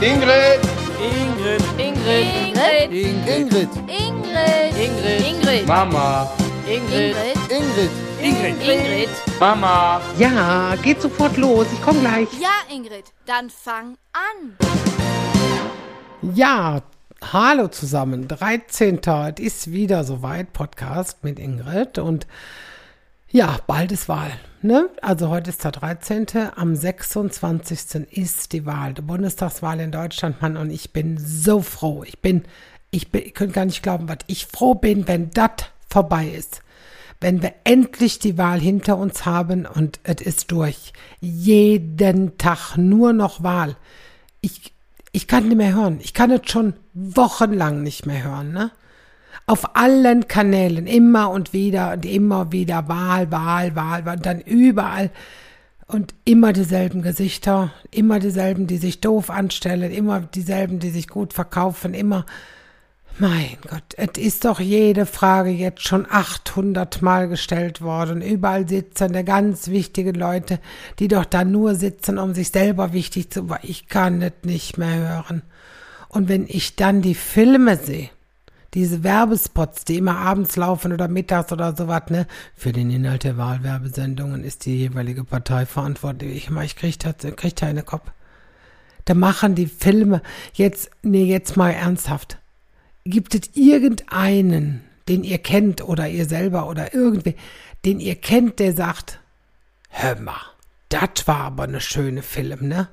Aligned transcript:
Ingrid. 0.00 0.60
Ingrid. 1.02 1.60
Ingrid. 1.76 2.92
Ingrid. 2.92 3.26
Ingrid. 3.26 3.68
Ingrid. 4.78 5.26
Ingrid. 5.26 5.66
Mama. 5.66 6.30
Ingrid. 6.68 7.16
Ingrid. 7.50 7.90
Ingrid. 8.22 8.62
Ingrid. 8.62 9.08
Mama. 9.40 10.00
Ja, 10.16 10.76
geht 10.84 11.02
sofort 11.02 11.36
los. 11.36 11.66
Ich 11.72 11.82
komme 11.82 11.98
gleich. 11.98 12.28
Ja, 12.40 12.72
Ingrid, 12.72 13.06
dann 13.26 13.50
fang 13.50 13.98
an. 14.12 14.56
Ja, 16.32 16.82
hallo 17.32 17.66
zusammen. 17.66 18.28
13. 18.28 19.00
Es 19.36 19.40
ist 19.40 19.72
wieder 19.72 20.04
soweit. 20.04 20.52
Podcast 20.52 21.24
mit 21.24 21.40
Ingrid. 21.40 21.98
Und 21.98 22.28
ja, 23.30 23.56
bald 23.66 23.90
ist 23.90 24.08
Wahl. 24.08 24.30
Ne? 24.60 24.90
Also 25.02 25.28
heute 25.28 25.50
ist 25.50 25.62
der 25.62 25.70
13. 25.70 26.26
Am 26.56 26.74
26. 26.74 28.08
ist 28.10 28.52
die 28.52 28.66
Wahl. 28.66 28.92
Die 28.94 29.02
Bundestagswahl 29.02 29.78
in 29.78 29.92
Deutschland, 29.92 30.42
Mann. 30.42 30.56
Und 30.56 30.70
ich 30.70 30.92
bin 30.92 31.16
so 31.16 31.62
froh. 31.62 32.02
Ich 32.04 32.18
bin, 32.18 32.42
ich 32.90 33.12
bin, 33.12 33.22
ich 33.24 33.34
könnte 33.34 33.54
gar 33.54 33.66
nicht 33.66 33.84
glauben, 33.84 34.08
was 34.08 34.18
ich 34.26 34.46
froh 34.46 34.74
bin, 34.74 35.06
wenn 35.06 35.30
das 35.30 35.50
vorbei 35.88 36.26
ist. 36.26 36.62
Wenn 37.20 37.40
wir 37.40 37.54
endlich 37.62 38.18
die 38.18 38.36
Wahl 38.36 38.58
hinter 38.58 38.96
uns 38.96 39.24
haben 39.24 39.64
und 39.64 40.00
es 40.02 40.20
ist 40.22 40.50
durch. 40.50 40.92
Jeden 41.20 42.36
Tag 42.36 42.76
nur 42.76 43.12
noch 43.12 43.44
Wahl. 43.44 43.76
Ich, 44.40 44.74
ich 45.12 45.28
kann 45.28 45.46
nicht 45.46 45.56
mehr 45.56 45.74
hören. 45.74 45.98
Ich 46.00 46.14
kann 46.14 46.32
es 46.32 46.50
schon 46.50 46.74
wochenlang 46.94 47.82
nicht 47.84 48.06
mehr 48.06 48.24
hören, 48.24 48.52
ne? 48.52 48.72
Auf 49.48 49.76
allen 49.76 50.28
Kanälen, 50.28 50.86
immer 50.86 51.30
und 51.30 51.54
wieder 51.54 51.94
und 51.94 52.04
immer 52.04 52.52
wieder 52.52 52.86
Wahl, 52.86 53.32
Wahl, 53.32 53.74
Wahl, 53.74 54.04
Wahl 54.04 54.16
und 54.16 54.26
dann 54.26 54.40
überall 54.42 55.10
und 55.86 56.14
immer 56.26 56.52
dieselben 56.52 57.00
Gesichter, 57.00 57.72
immer 57.90 58.18
dieselben, 58.18 58.66
die 58.66 58.76
sich 58.76 59.00
doof 59.00 59.30
anstellen, 59.30 59.90
immer 59.90 60.20
dieselben, 60.20 60.80
die 60.80 60.90
sich 60.90 61.08
gut 61.08 61.32
verkaufen, 61.32 61.94
immer. 61.94 62.26
Mein 63.18 63.56
Gott, 63.68 63.94
es 63.96 64.18
ist 64.22 64.44
doch 64.44 64.60
jede 64.60 65.06
Frage 65.06 65.48
jetzt 65.48 65.88
schon 65.88 66.06
800 66.08 67.00
Mal 67.00 67.28
gestellt 67.28 67.80
worden. 67.80 68.20
Überall 68.20 68.68
sitzen 68.68 69.14
da 69.14 69.22
ganz 69.22 69.68
wichtige 69.68 70.12
Leute, 70.12 70.60
die 70.98 71.08
doch 71.08 71.24
da 71.24 71.42
nur 71.42 71.74
sitzen, 71.74 72.18
um 72.18 72.34
sich 72.34 72.50
selber 72.50 72.92
wichtig 72.92 73.30
zu. 73.30 73.48
Ich 73.62 73.88
kann 73.88 74.20
es 74.20 74.34
nicht 74.42 74.76
mehr 74.76 74.94
hören. 74.94 75.42
Und 76.10 76.28
wenn 76.28 76.44
ich 76.46 76.76
dann 76.76 77.00
die 77.00 77.14
Filme 77.14 77.76
sehe, 77.76 78.10
diese 78.74 79.02
Werbespots, 79.02 79.84
die 79.84 79.96
immer 79.96 80.18
abends 80.18 80.56
laufen 80.56 80.92
oder 80.92 81.08
mittags 81.08 81.52
oder 81.52 81.74
sowas, 81.74 82.02
ne? 82.10 82.26
Für 82.54 82.72
den 82.72 82.90
Inhalt 82.90 83.24
der 83.24 83.38
Wahlwerbesendungen 83.38 84.44
ist 84.44 84.66
die 84.66 84.76
jeweilige 84.76 85.24
Partei 85.24 85.64
verantwortlich. 85.64 86.36
Ich 86.36 86.50
meine, 86.50 86.66
ich 86.66 86.76
krieg 86.76 86.98
da, 86.98 87.12
krieg 87.12 87.56
da 87.56 87.66
eine 87.66 87.82
Kopf. 87.82 88.10
Da 89.06 89.14
machen 89.14 89.54
die 89.54 89.66
Filme 89.66 90.20
jetzt, 90.52 90.90
nee, 91.02 91.24
jetzt 91.24 91.56
mal 91.56 91.70
ernsthaft. 91.70 92.38
Gibt 93.04 93.34
es 93.34 93.56
irgendeinen, 93.56 94.82
den 95.08 95.24
ihr 95.24 95.38
kennt 95.38 95.82
oder 95.82 96.06
ihr 96.08 96.26
selber 96.26 96.68
oder 96.68 96.92
irgendwie, 96.92 97.36
den 97.86 98.00
ihr 98.00 98.16
kennt, 98.16 98.58
der 98.58 98.74
sagt, 98.74 99.18
hör 99.88 100.20
mal, 100.20 100.36
das 100.90 101.26
war 101.26 101.40
aber 101.40 101.62
eine 101.62 101.80
schöne 101.80 102.20
Film, 102.20 102.68
ne? 102.68 102.88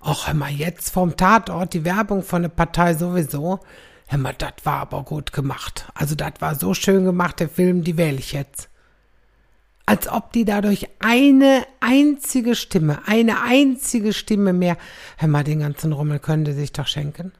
Och, 0.00 0.26
hör 0.26 0.34
mal, 0.34 0.50
jetzt 0.50 0.90
vom 0.90 1.16
Tatort 1.16 1.74
die 1.74 1.84
Werbung 1.84 2.22
von 2.22 2.42
der 2.42 2.48
Partei 2.48 2.94
sowieso. 2.94 3.60
Hör 4.08 4.18
mal, 4.18 4.34
das 4.34 4.54
war 4.64 4.80
aber 4.80 5.02
gut 5.02 5.32
gemacht. 5.32 5.90
Also, 5.94 6.14
das 6.14 6.34
war 6.40 6.54
so 6.54 6.74
schön 6.74 7.04
gemacht, 7.04 7.40
der 7.40 7.48
Film, 7.48 7.82
die 7.82 7.96
wähle 7.96 8.18
ich 8.18 8.32
jetzt. 8.32 8.68
Als 9.84 10.08
ob 10.08 10.32
die 10.32 10.44
dadurch 10.44 10.88
eine 10.98 11.64
einzige 11.80 12.54
Stimme, 12.54 13.06
eine 13.06 13.42
einzige 13.42 14.12
Stimme 14.12 14.52
mehr, 14.52 14.76
hör 15.16 15.28
mal, 15.28 15.44
den 15.44 15.60
ganzen 15.60 15.92
Rummel 15.92 16.18
können 16.18 16.44
die 16.44 16.52
sich 16.52 16.72
doch 16.72 16.86
schenken. 16.86 17.32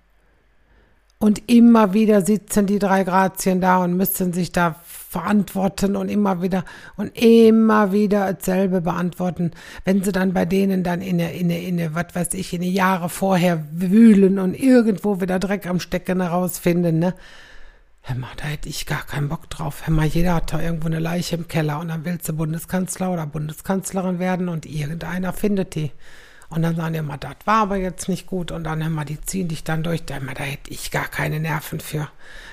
Und 1.18 1.50
immer 1.50 1.94
wieder 1.94 2.20
sitzen 2.20 2.66
die 2.66 2.78
drei 2.78 3.02
Grazien 3.02 3.62
da 3.62 3.82
und 3.82 3.96
müssen 3.96 4.34
sich 4.34 4.52
da 4.52 4.76
verantworten 4.84 5.96
und 5.96 6.10
immer 6.10 6.42
wieder 6.42 6.64
und 6.96 7.16
immer 7.16 7.90
wieder 7.92 8.30
dasselbe 8.34 8.82
beantworten. 8.82 9.52
Wenn 9.84 10.02
sie 10.02 10.12
dann 10.12 10.34
bei 10.34 10.44
denen 10.44 10.82
dann 10.82 11.00
in 11.00 11.18
eine, 11.18 11.32
in 11.32 11.50
eine, 11.50 11.62
in 11.62 11.80
eine, 11.80 11.94
was 11.94 12.14
weiß 12.14 12.34
ich, 12.34 12.52
in 12.52 12.60
eine 12.60 12.70
Jahre 12.70 13.08
vorher 13.08 13.64
wühlen 13.72 14.38
und 14.38 14.52
irgendwo 14.54 15.20
wieder 15.22 15.38
Dreck 15.38 15.66
am 15.66 15.80
Stecken 15.80 16.20
herausfinden, 16.20 16.98
ne? 16.98 17.14
Hör 18.02 18.16
mal, 18.16 18.28
da 18.36 18.44
hätte 18.44 18.68
ich 18.68 18.86
gar 18.86 19.04
keinen 19.04 19.28
Bock 19.28 19.50
drauf. 19.50 19.86
Hör 19.86 19.94
mal, 19.94 20.06
jeder 20.06 20.34
hat 20.34 20.52
da 20.52 20.60
irgendwo 20.60 20.86
eine 20.86 21.00
Leiche 21.00 21.34
im 21.36 21.48
Keller 21.48 21.80
und 21.80 21.88
dann 21.88 22.04
willst 22.04 22.28
du 22.28 22.34
Bundeskanzler 22.34 23.10
oder 23.10 23.26
Bundeskanzlerin 23.26 24.18
werden 24.18 24.48
und 24.48 24.66
irgendeiner 24.66 25.32
findet 25.32 25.74
die. 25.74 25.90
Und 26.48 26.62
dann 26.62 26.76
sagen 26.76 26.92
die 26.92 26.98
immer, 27.00 27.18
das 27.18 27.36
war 27.44 27.62
aber 27.62 27.76
jetzt 27.76 28.08
nicht 28.08 28.26
gut. 28.26 28.52
Und 28.52 28.64
dann 28.64 28.80
immer, 28.80 29.04
die 29.04 29.20
ziehen 29.20 29.48
dich 29.48 29.64
dann 29.64 29.82
durch. 29.82 30.04
Da, 30.04 30.18
immer, 30.18 30.34
da 30.34 30.44
hätte 30.44 30.70
ich 30.70 30.90
gar 30.90 31.08
keine 31.08 31.40
Nerven 31.40 31.80
für. 31.80 32.08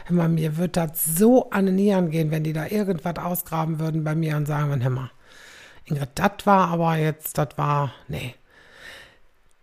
Immer, 0.09 0.27
mir 0.27 0.57
wird 0.57 0.77
das 0.77 1.05
so 1.05 1.49
an 1.51 1.67
den 1.67 1.75
Nieren 1.75 2.09
gehen, 2.09 2.31
wenn 2.31 2.43
die 2.43 2.53
da 2.53 2.65
irgendwas 2.65 3.17
ausgraben 3.17 3.79
würden 3.79 4.03
bei 4.03 4.15
mir 4.15 4.35
und 4.37 4.47
sagen, 4.47 4.81
mal, 4.93 5.11
Ingrid, 5.85 6.09
das 6.15 6.45
war 6.45 6.69
aber 6.69 6.97
jetzt, 6.97 7.37
das 7.37 7.49
war, 7.57 7.93
nee. 8.07 8.35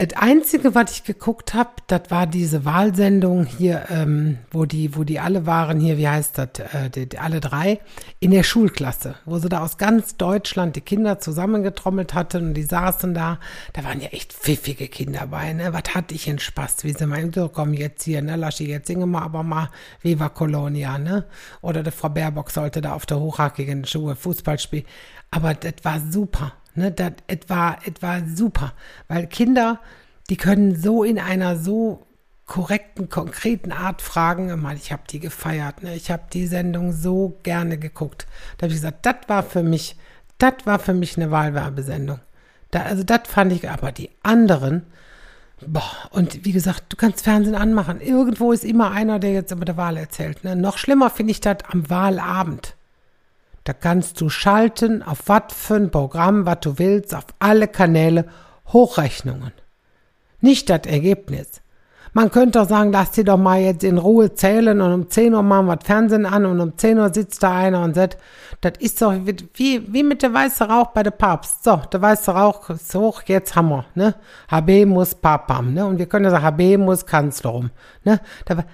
Das 0.01 0.17
Einzige, 0.17 0.75
was 0.75 0.93
ich 0.93 1.05
geguckt 1.05 1.53
habe, 1.53 1.73
das 1.87 2.05
war 2.09 2.27
diese 2.27 2.65
Wahlsendung 2.65 3.45
hier, 3.45 3.85
ähm, 3.91 4.39
wo 4.51 4.65
die, 4.65 4.97
wo 4.97 5.05
die 5.05 5.21
alle 5.21 5.45
waren 5.45 5.79
hier, 5.79 5.99
wie 5.99 6.09
heißt 6.09 6.39
das, 6.39 6.49
äh, 6.73 6.89
die, 6.89 7.19
alle 7.19 7.41
drei, 7.41 7.81
in 8.19 8.31
der 8.31 8.43
Schulklasse, 8.43 9.17
wo 9.27 9.37
sie 9.39 9.51
da 9.51 9.63
aus 9.63 9.77
ganz 9.77 10.17
Deutschland 10.17 10.75
die 10.77 10.81
Kinder 10.81 11.19
zusammengetrommelt 11.19 12.15
hatten 12.15 12.49
und 12.49 12.55
die 12.55 12.63
saßen 12.63 13.13
da. 13.13 13.41
Da 13.75 13.85
waren 13.85 14.01
ja 14.01 14.09
echt 14.09 14.33
pfiffige 14.33 14.89
Kinder 14.89 15.27
bei, 15.27 15.53
ne? 15.53 15.75
Was 15.75 15.95
hatte 15.95 16.15
ich 16.15 16.27
in 16.29 16.39
Spaß, 16.39 16.83
wie 16.85 16.95
sie 16.95 17.07
meinen, 17.07 17.35
so 17.35 17.51
komm 17.51 17.75
jetzt 17.75 18.05
hier, 18.05 18.23
ne, 18.23 18.37
Laschi, 18.37 18.71
jetzt 18.71 18.87
singen 18.87 19.11
wir 19.11 19.21
aber 19.21 19.43
mal 19.43 19.69
Viva 20.01 20.31
Colonia, 20.31 20.97
ne? 20.97 21.27
Oder 21.61 21.83
die 21.83 21.91
Frau 21.91 22.09
Baerbock 22.09 22.51
sollte 22.53 22.81
da 22.81 22.95
auf 22.95 23.05
der 23.05 23.21
hochhackigen 23.21 23.85
Schuhe 23.85 24.17
Fußball 24.17 24.59
spielen. 24.59 24.87
Aber 25.31 25.53
das 25.53 25.75
war 25.83 26.01
super. 26.01 26.55
Ne, 26.75 26.93
das 26.93 27.13
etwa, 27.27 27.77
etwa 27.85 28.21
super, 28.27 28.73
weil 29.09 29.27
Kinder, 29.27 29.81
die 30.29 30.37
können 30.37 30.77
so 30.77 31.03
in 31.03 31.19
einer 31.19 31.57
so 31.57 32.07
korrekten, 32.51 33.09
konkreten 33.09 33.73
Art 33.73 34.03
fragen. 34.03 34.61
Mal, 34.61 34.77
ich 34.77 34.93
habe 34.93 35.03
die 35.09 35.21
gefeiert, 35.21 35.83
ne? 35.83 35.95
ich 35.95 36.11
habe 36.11 36.25
die 36.33 36.47
Sendung 36.47 36.93
so 36.93 37.39
gerne 37.43 37.79
geguckt. 37.79 38.27
Da 38.59 38.65
habe 38.65 38.73
ich 38.73 38.81
gesagt, 38.81 39.07
das 39.07 39.17
war 39.29 39.43
für 39.43 39.63
mich, 39.63 39.97
das 40.39 40.55
war 40.65 40.79
für 40.79 40.95
mich 40.95 41.17
eine 41.17 41.31
Wahlwerbesendung. 41.31 42.19
Da, 42.71 42.83
also 42.83 43.05
das 43.05 43.21
fand 43.27 43.53
ich, 43.53 43.69
aber 43.71 43.93
die 43.93 44.11
anderen, 44.23 44.83
boah, 45.65 45.91
und 46.11 46.45
wie 46.45 46.53
gesagt, 46.53 46.85
du 46.89 46.97
kannst 46.97 47.23
Fernsehen 47.23 47.55
anmachen. 47.55 48.01
Irgendwo 48.01 48.53
ist 48.53 48.65
immer 48.65 48.91
einer, 48.91 49.21
der 49.21 49.33
jetzt 49.33 49.53
über 49.53 49.65
die 49.65 49.77
Wahl 49.77 49.97
erzählt. 49.97 50.43
Ne? 50.43 50.57
Noch 50.57 50.79
schlimmer 50.79 51.11
finde 51.11 51.31
ich 51.31 51.41
das 51.41 51.59
am 51.69 51.89
Wahlabend. 51.89 52.75
Da 53.65 53.73
kannst 53.73 54.21
du 54.21 54.29
schalten 54.29 55.03
auf 55.03 55.23
was 55.27 55.53
für 55.55 55.77
ein 55.77 55.91
Programm, 55.91 56.47
was 56.47 56.61
du 56.61 56.79
willst, 56.79 57.15
auf 57.15 57.27
alle 57.39 57.69
Kanäle, 57.69 58.27
Hochrechnungen. 58.69 59.53
Nicht 60.41 60.71
das 60.71 60.87
Ergebnis. 60.87 61.61
Man 62.13 62.31
könnte 62.33 62.59
doch 62.59 62.69
sagen, 62.69 62.91
lass 62.91 63.13
die 63.13 63.23
doch 63.23 63.37
mal 63.37 63.61
jetzt 63.61 63.85
in 63.85 63.97
Ruhe 63.97 64.35
zählen 64.35 64.81
und 64.81 64.93
um 64.93 65.11
10 65.11 65.33
Uhr 65.33 65.45
machen 65.45 65.67
wir 65.67 65.79
Fernsehen 65.79 66.27
an 66.27 66.45
und 66.45 66.61
um 66.61 66.77
10 66.77 66.99
Uhr 66.99 67.15
sitzt 67.15 67.43
da 67.43 67.57
einer 67.57 67.85
und 67.85 67.95
sagt, 67.95 68.19
das 68.63 68.73
ist 68.81 69.01
doch 69.01 69.15
wie, 69.55 69.93
wie 69.93 70.03
mit 70.03 70.23
der 70.23 70.35
weiße 70.35 70.65
Rauch 70.65 70.89
bei 70.89 71.05
der 71.05 71.13
Papst. 71.13 71.63
So, 71.63 71.81
der 71.93 72.03
weiße 72.03 72.33
Rauch 72.33 72.69
ist 72.71 72.95
hoch, 72.97 73.23
jetzt 73.27 73.55
haben 73.55 73.69
wir, 73.69 73.85
ne? 73.95 74.17
HB 74.51 74.87
muss 74.87 75.15
Papam, 75.15 75.73
ne? 75.73 75.87
Und 75.87 75.99
wir 75.99 76.07
können 76.07 76.25
ja 76.25 76.33
sagen, 76.33 76.45
HB 76.47 76.79
muss 76.79 77.07
Kanzler 77.07 77.51
rum, 77.51 77.71
ne? 78.03 78.21
Da, 78.45 78.65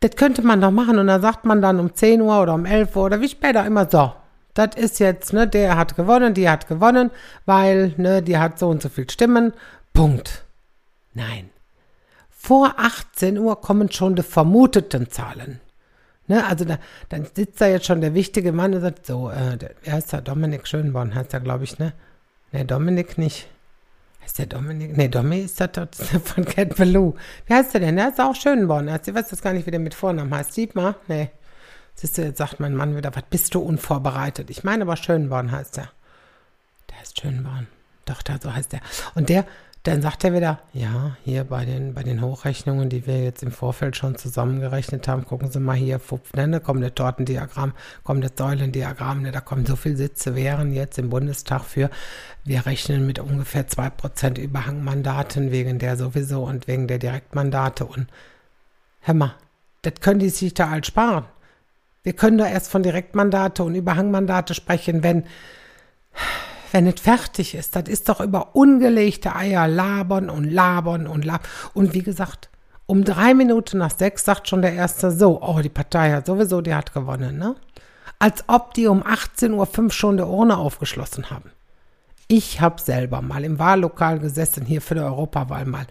das 0.00 0.16
könnte 0.16 0.42
man 0.42 0.60
doch 0.60 0.70
machen 0.70 0.98
und 0.98 1.06
dann 1.06 1.20
sagt 1.20 1.44
man 1.44 1.60
dann 1.60 1.78
um 1.78 1.94
10 1.94 2.20
Uhr 2.22 2.42
oder 2.42 2.54
um 2.54 2.64
11 2.64 2.96
Uhr 2.96 3.04
oder 3.04 3.20
wie 3.20 3.28
später 3.28 3.64
immer 3.66 3.88
so. 3.88 4.12
Das 4.54 4.74
ist 4.74 4.98
jetzt, 4.98 5.32
ne, 5.32 5.46
der 5.46 5.76
hat 5.76 5.94
gewonnen, 5.94 6.34
die 6.34 6.48
hat 6.48 6.66
gewonnen, 6.66 7.10
weil, 7.46 7.94
ne, 7.98 8.22
die 8.22 8.38
hat 8.38 8.58
so 8.58 8.68
und 8.68 8.82
so 8.82 8.88
viel 8.88 9.08
Stimmen. 9.08 9.52
Punkt. 9.92 10.44
Nein. 11.14 11.50
Vor 12.30 12.74
18 12.78 13.38
Uhr 13.38 13.60
kommen 13.60 13.92
schon 13.92 14.16
die 14.16 14.22
vermuteten 14.22 15.10
Zahlen. 15.10 15.60
Ne, 16.26 16.46
also 16.46 16.64
da, 16.64 16.78
dann 17.10 17.26
sitzt 17.32 17.60
da 17.60 17.66
jetzt 17.66 17.86
schon 17.86 18.00
der 18.00 18.14
wichtige 18.14 18.52
Mann 18.52 18.74
und 18.74 18.80
sagt, 18.80 19.06
so, 19.06 19.30
äh, 19.30 19.56
der, 19.56 19.72
wie 19.82 19.92
heißt 19.92 20.12
der? 20.12 20.22
Dominik 20.22 20.66
Schönborn 20.66 21.14
heißt 21.14 21.34
er, 21.34 21.40
glaube 21.40 21.64
ich, 21.64 21.78
ne? 21.78 21.92
Ne, 22.52 22.64
Dominik 22.64 23.18
nicht. 23.18 23.48
Heißt 24.30 24.38
der 24.38 24.46
Dominik? 24.46 24.96
Ne, 24.96 25.08
Dominik 25.08 25.46
ist 25.46 25.58
der 25.58 25.88
von 26.24 26.44
Cat 26.44 26.76
Ballou. 26.76 27.16
Wie 27.46 27.54
heißt 27.54 27.74
der 27.74 27.80
denn? 27.80 27.96
Der 27.96 28.10
ist 28.10 28.20
auch 28.20 28.36
Schönborn. 28.36 28.86
Ich 28.86 29.12
weiß 29.12 29.28
jetzt 29.28 29.42
gar 29.42 29.52
nicht, 29.52 29.66
wie 29.66 29.72
der 29.72 29.80
mit 29.80 29.92
Vornamen 29.92 30.32
heißt. 30.32 30.56
Dietmar? 30.56 30.94
Nee. 31.08 31.30
Siehst 31.96 32.16
du, 32.16 32.22
jetzt 32.22 32.38
sagt 32.38 32.60
mein 32.60 32.76
Mann 32.76 32.96
wieder, 32.96 33.12
was 33.16 33.24
bist 33.28 33.56
du 33.56 33.60
unvorbereitet? 33.60 34.48
Ich 34.48 34.62
meine 34.62 34.82
aber 34.84 34.96
Schönborn 34.96 35.50
heißt 35.50 35.78
er. 35.78 35.90
Der 36.88 37.00
heißt 37.00 37.20
Schönborn. 37.20 37.66
Doch, 38.04 38.22
da, 38.22 38.38
so 38.40 38.54
heißt 38.54 38.72
er. 38.72 38.80
Und 39.16 39.30
der, 39.30 39.46
dann 39.82 40.02
sagt 40.02 40.24
er 40.24 40.34
wieder, 40.34 40.58
ja, 40.74 41.16
hier 41.24 41.44
bei 41.44 41.64
den, 41.64 41.94
bei 41.94 42.02
den 42.02 42.20
Hochrechnungen, 42.20 42.90
die 42.90 43.06
wir 43.06 43.22
jetzt 43.24 43.42
im 43.42 43.50
Vorfeld 43.50 43.96
schon 43.96 44.16
zusammengerechnet 44.16 45.08
haben, 45.08 45.24
gucken 45.24 45.50
Sie 45.50 45.58
mal 45.58 45.74
hier, 45.74 45.98
Fupf, 45.98 46.34
ne, 46.34 46.46
da 46.50 46.58
kommt 46.58 46.82
das 46.82 46.92
Tortendiagramm, 46.92 47.72
kommt 48.04 48.22
das 48.22 48.32
Säulendiagramm, 48.36 49.22
ne, 49.22 49.32
da 49.32 49.40
kommen 49.40 49.64
so 49.64 49.76
viele 49.76 49.96
Sitze 49.96 50.34
wären 50.34 50.72
jetzt 50.72 50.98
im 50.98 51.08
Bundestag 51.08 51.64
für. 51.64 51.88
Wir 52.44 52.66
rechnen 52.66 53.06
mit 53.06 53.20
ungefähr 53.20 53.68
2% 53.68 54.38
Überhangmandaten 54.38 55.50
wegen 55.50 55.78
der 55.78 55.96
sowieso 55.96 56.44
und 56.44 56.68
wegen 56.68 56.86
der 56.86 56.98
Direktmandate 56.98 57.86
und 57.86 58.06
hör 59.00 59.14
mal, 59.14 59.34
das 59.80 59.94
können 60.00 60.20
die 60.20 60.28
sich 60.28 60.52
da 60.52 60.68
all 60.68 60.84
sparen. 60.84 61.24
Wir 62.02 62.12
können 62.12 62.36
da 62.36 62.46
erst 62.46 62.70
von 62.70 62.82
Direktmandate 62.82 63.62
und 63.62 63.74
Überhangmandate 63.74 64.52
sprechen, 64.52 65.02
wenn 65.02 65.24
wenn 66.72 66.86
es 66.86 67.00
fertig 67.00 67.54
ist, 67.54 67.76
das 67.76 67.88
ist 67.88 68.08
doch 68.08 68.20
über 68.20 68.54
ungelegte 68.54 69.34
Eier 69.34 69.68
labern 69.68 70.30
und 70.30 70.44
labern 70.44 71.06
und 71.06 71.24
labern. 71.24 71.46
Und 71.74 71.94
wie 71.94 72.02
gesagt, 72.02 72.50
um 72.86 73.04
drei 73.04 73.34
Minuten 73.34 73.78
nach 73.78 73.96
sechs 73.96 74.24
sagt 74.24 74.48
schon 74.48 74.62
der 74.62 74.74
Erste 74.74 75.10
so, 75.10 75.40
oh, 75.42 75.60
die 75.60 75.68
Partei 75.68 76.12
hat 76.12 76.26
sowieso, 76.26 76.60
die 76.60 76.74
hat 76.74 76.92
gewonnen, 76.92 77.38
ne? 77.38 77.54
Als 78.18 78.44
ob 78.48 78.74
die 78.74 78.86
um 78.86 79.02
18.05 79.02 79.82
Uhr 79.84 79.90
schon 79.90 80.16
der 80.16 80.28
Urne 80.28 80.58
aufgeschlossen 80.58 81.30
haben. 81.30 81.50
Ich 82.26 82.60
habe 82.60 82.80
selber 82.80 83.22
mal 83.22 83.44
im 83.44 83.58
Wahllokal 83.58 84.18
gesessen, 84.18 84.64
hier 84.64 84.80
für 84.80 84.94
die 84.94 85.00
Europawahl 85.00 85.64
mal. 85.64 85.86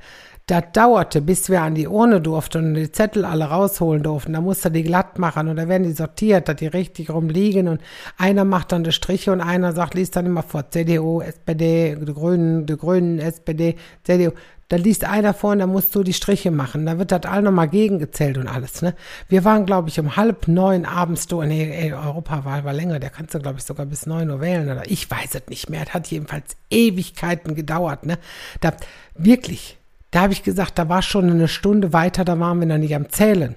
Das 0.49 0.63
dauerte, 0.73 1.21
bis 1.21 1.47
wir 1.47 1.61
an 1.61 1.75
die 1.75 1.87
Urne 1.87 2.21
durften 2.21 2.69
und 2.69 2.73
die 2.73 2.91
Zettel 2.91 3.23
alle 3.23 3.45
rausholen 3.45 4.01
durften. 4.01 4.33
Da 4.33 4.41
musste 4.41 4.71
die 4.71 4.81
glatt 4.81 5.19
machen 5.19 5.47
und 5.47 5.57
da 5.57 5.67
werden 5.67 5.83
die 5.83 5.91
sortiert, 5.91 6.49
dass 6.49 6.55
die 6.55 6.65
richtig 6.65 7.11
rumliegen 7.11 7.67
und 7.67 7.81
einer 8.17 8.45
macht 8.45 8.71
dann 8.71 8.83
die 8.83 8.91
Striche 8.91 9.31
und 9.31 9.41
einer 9.41 9.73
sagt, 9.73 9.93
liest 9.93 10.15
dann 10.15 10.25
immer 10.25 10.41
vor 10.41 10.67
CDU, 10.71 11.21
SPD, 11.21 11.95
die 12.01 12.13
Grünen, 12.13 12.65
die 12.65 12.77
Grünen, 12.77 13.19
SPD, 13.19 13.75
CDU. 14.03 14.31
Da 14.69 14.77
liest 14.77 15.03
einer 15.03 15.35
vor 15.35 15.51
und 15.51 15.59
da 15.59 15.67
musst 15.67 15.93
du 15.93 16.01
die 16.01 16.13
Striche 16.13 16.49
machen. 16.49 16.87
Da 16.87 16.97
wird 16.97 17.11
das 17.11 17.25
all 17.25 17.43
nochmal 17.43 17.69
gegengezählt 17.69 18.39
und 18.39 18.47
alles. 18.47 18.81
Ne? 18.81 18.95
Wir 19.27 19.45
waren, 19.45 19.67
glaube 19.67 19.89
ich, 19.89 19.99
um 19.99 20.15
halb 20.15 20.47
neun 20.47 20.85
abends 20.85 21.27
du, 21.27 21.43
nee, 21.43 21.71
ey, 21.71 21.93
Europawahl 21.93 22.63
war 22.63 22.73
länger, 22.73 22.99
der 22.99 23.11
kannst 23.11 23.35
du, 23.35 23.39
glaube 23.39 23.59
ich, 23.59 23.65
sogar 23.65 23.85
bis 23.85 24.07
neun 24.07 24.31
Uhr 24.31 24.41
wählen. 24.41 24.67
Oder 24.67 24.89
ich 24.89 25.09
weiß 25.09 25.35
es 25.35 25.47
nicht 25.47 25.69
mehr. 25.69 25.83
Es 25.87 25.93
hat 25.93 26.07
jedenfalls 26.07 26.55
Ewigkeiten 26.71 27.53
gedauert. 27.53 28.07
Ne? 28.07 28.17
Da, 28.61 28.73
wirklich, 29.15 29.78
da 30.11 30.21
habe 30.21 30.33
ich 30.33 30.43
gesagt, 30.43 30.79
da 30.79 30.89
war 30.89 31.01
schon 31.01 31.29
eine 31.29 31.47
Stunde 31.47 31.93
weiter, 31.93 32.25
da 32.25 32.39
waren 32.39 32.59
wir 32.59 32.67
noch 32.67 32.77
nicht 32.77 32.95
am 32.95 33.09
Zählen. 33.09 33.55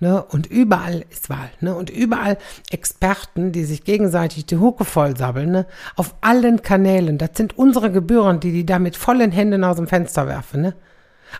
Ne? 0.00 0.22
Und 0.22 0.46
überall 0.46 1.04
ist 1.10 1.28
Wahl. 1.28 1.50
Ne? 1.60 1.74
Und 1.74 1.90
überall 1.90 2.38
Experten, 2.70 3.50
die 3.50 3.64
sich 3.64 3.82
gegenseitig 3.84 4.46
die 4.46 4.58
Hucke 4.58 4.84
vollsabbeln, 4.84 5.50
ne? 5.50 5.66
auf 5.96 6.14
allen 6.20 6.62
Kanälen. 6.62 7.18
Das 7.18 7.30
sind 7.34 7.58
unsere 7.58 7.90
Gebühren, 7.90 8.38
die 8.38 8.52
die 8.52 8.66
da 8.66 8.78
mit 8.78 8.96
vollen 8.96 9.32
Händen 9.32 9.64
aus 9.64 9.76
dem 9.76 9.88
Fenster 9.88 10.28
werfen. 10.28 10.62
Ne? 10.62 10.74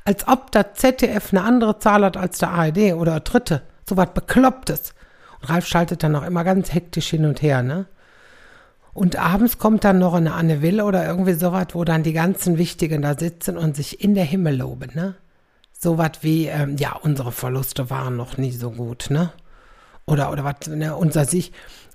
Als 0.05 0.26
ob 0.26 0.50
das 0.50 0.75
ZDF 0.75 1.32
eine 1.32 1.43
andere 1.43 1.79
Zahl 1.79 2.05
hat 2.05 2.17
als 2.17 2.38
der 2.38 2.50
ARD 2.50 2.94
oder 2.94 3.12
der 3.12 3.20
dritte. 3.20 3.62
So 3.88 3.96
was 3.96 4.12
Beklopptes. 4.12 4.93
Und 5.40 5.50
Ralf 5.50 5.67
schaltet 5.67 6.02
dann 6.02 6.17
auch 6.17 6.25
immer 6.25 6.43
ganz 6.43 6.75
hektisch 6.75 7.11
hin 7.11 7.26
und 7.26 7.43
her. 7.43 7.62
Ne? 7.62 7.87
Und 8.93 9.17
abends 9.17 9.58
kommt 9.58 9.85
dann 9.85 9.99
noch 9.99 10.14
eine 10.14 10.35
Anne 10.35 10.62
Will 10.62 10.81
oder 10.81 11.06
irgendwie 11.06 11.35
sowas, 11.35 11.69
wo 11.73 11.85
dann 11.85 12.02
die 12.02 12.12
ganzen 12.12 12.58
Wichtigen 12.58 13.02
da 13.02 13.17
sitzen 13.17 13.56
und 13.56 13.76
sich 13.76 14.02
in 14.02 14.14
der 14.14 14.25
Himmel 14.25 14.56
loben, 14.56 14.90
ne? 14.94 15.14
Sowas 15.73 16.12
wie, 16.23 16.46
ähm, 16.46 16.76
ja, 16.76 16.96
unsere 16.96 17.31
Verluste 17.31 17.90
waren 17.90 18.17
noch 18.17 18.37
nie 18.37 18.50
so 18.50 18.73
gut, 18.73 19.11
ne? 19.11 19.32
Oder, 20.06 20.32
oder 20.32 20.43
was, 20.43 20.67
ne, 20.67 20.96
unser 20.96 21.25
Sieg, 21.25 21.52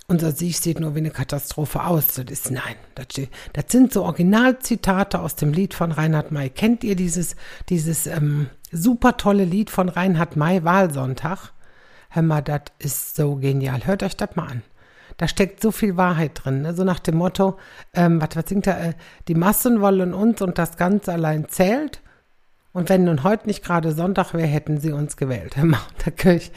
unser 0.07 0.31
Sieg 0.31 0.55
sieht 0.55 0.79
nur 0.79 0.95
wie 0.95 0.99
eine 0.99 1.11
Katastrophe 1.11 1.83
aus. 1.83 2.13
Das 2.13 2.25
ist, 2.29 2.51
nein, 2.51 2.75
das, 2.95 3.07
das 3.51 3.65
sind 3.67 3.91
so 3.91 4.03
Originalzitate 4.03 5.19
aus 5.19 5.35
dem 5.35 5.51
Lied 5.51 5.73
von 5.73 5.91
Reinhard 5.91 6.31
May. 6.31 6.49
Kennt 6.49 6.83
ihr 6.83 6.95
dieses, 6.95 7.35
dieses 7.67 8.07
ähm, 8.07 8.47
super 8.71 9.17
tolle 9.17 9.43
Lied 9.43 9.69
von 9.69 9.89
Reinhard 9.89 10.37
May, 10.37 10.63
Wahlsonntag? 10.63 11.51
Hör 12.09 12.21
mal, 12.21 12.41
das 12.41 12.61
ist 12.79 13.15
so 13.15 13.35
genial. 13.35 13.85
Hört 13.85 14.03
euch 14.03 14.15
das 14.15 14.35
mal 14.35 14.47
an 14.47 14.63
da 15.17 15.27
steckt 15.27 15.61
so 15.61 15.71
viel 15.71 15.97
Wahrheit 15.97 16.31
drin. 16.43 16.61
Ne? 16.61 16.73
So 16.73 16.83
nach 16.83 16.99
dem 16.99 17.15
Motto, 17.15 17.57
ähm, 17.93 18.21
was, 18.21 18.35
was 18.35 18.45
singt 18.47 18.67
er? 18.67 18.89
Äh, 18.89 18.93
die 19.27 19.35
Massen 19.35 19.81
wollen 19.81 20.13
uns 20.13 20.41
und 20.41 20.57
das 20.57 20.77
Ganze 20.77 21.13
allein 21.13 21.49
zählt. 21.49 22.01
Und 22.73 22.89
wenn 22.89 23.03
nun 23.03 23.23
heute 23.23 23.45
nicht 23.45 23.63
gerade 23.63 23.91
Sonntag 23.91 24.33
wäre, 24.33 24.47
hätten 24.47 24.79
sie 24.79 24.91
uns 24.91 25.15
gewählt. 25.15 25.55
Da 26.25 26.31
ich, 26.31 26.51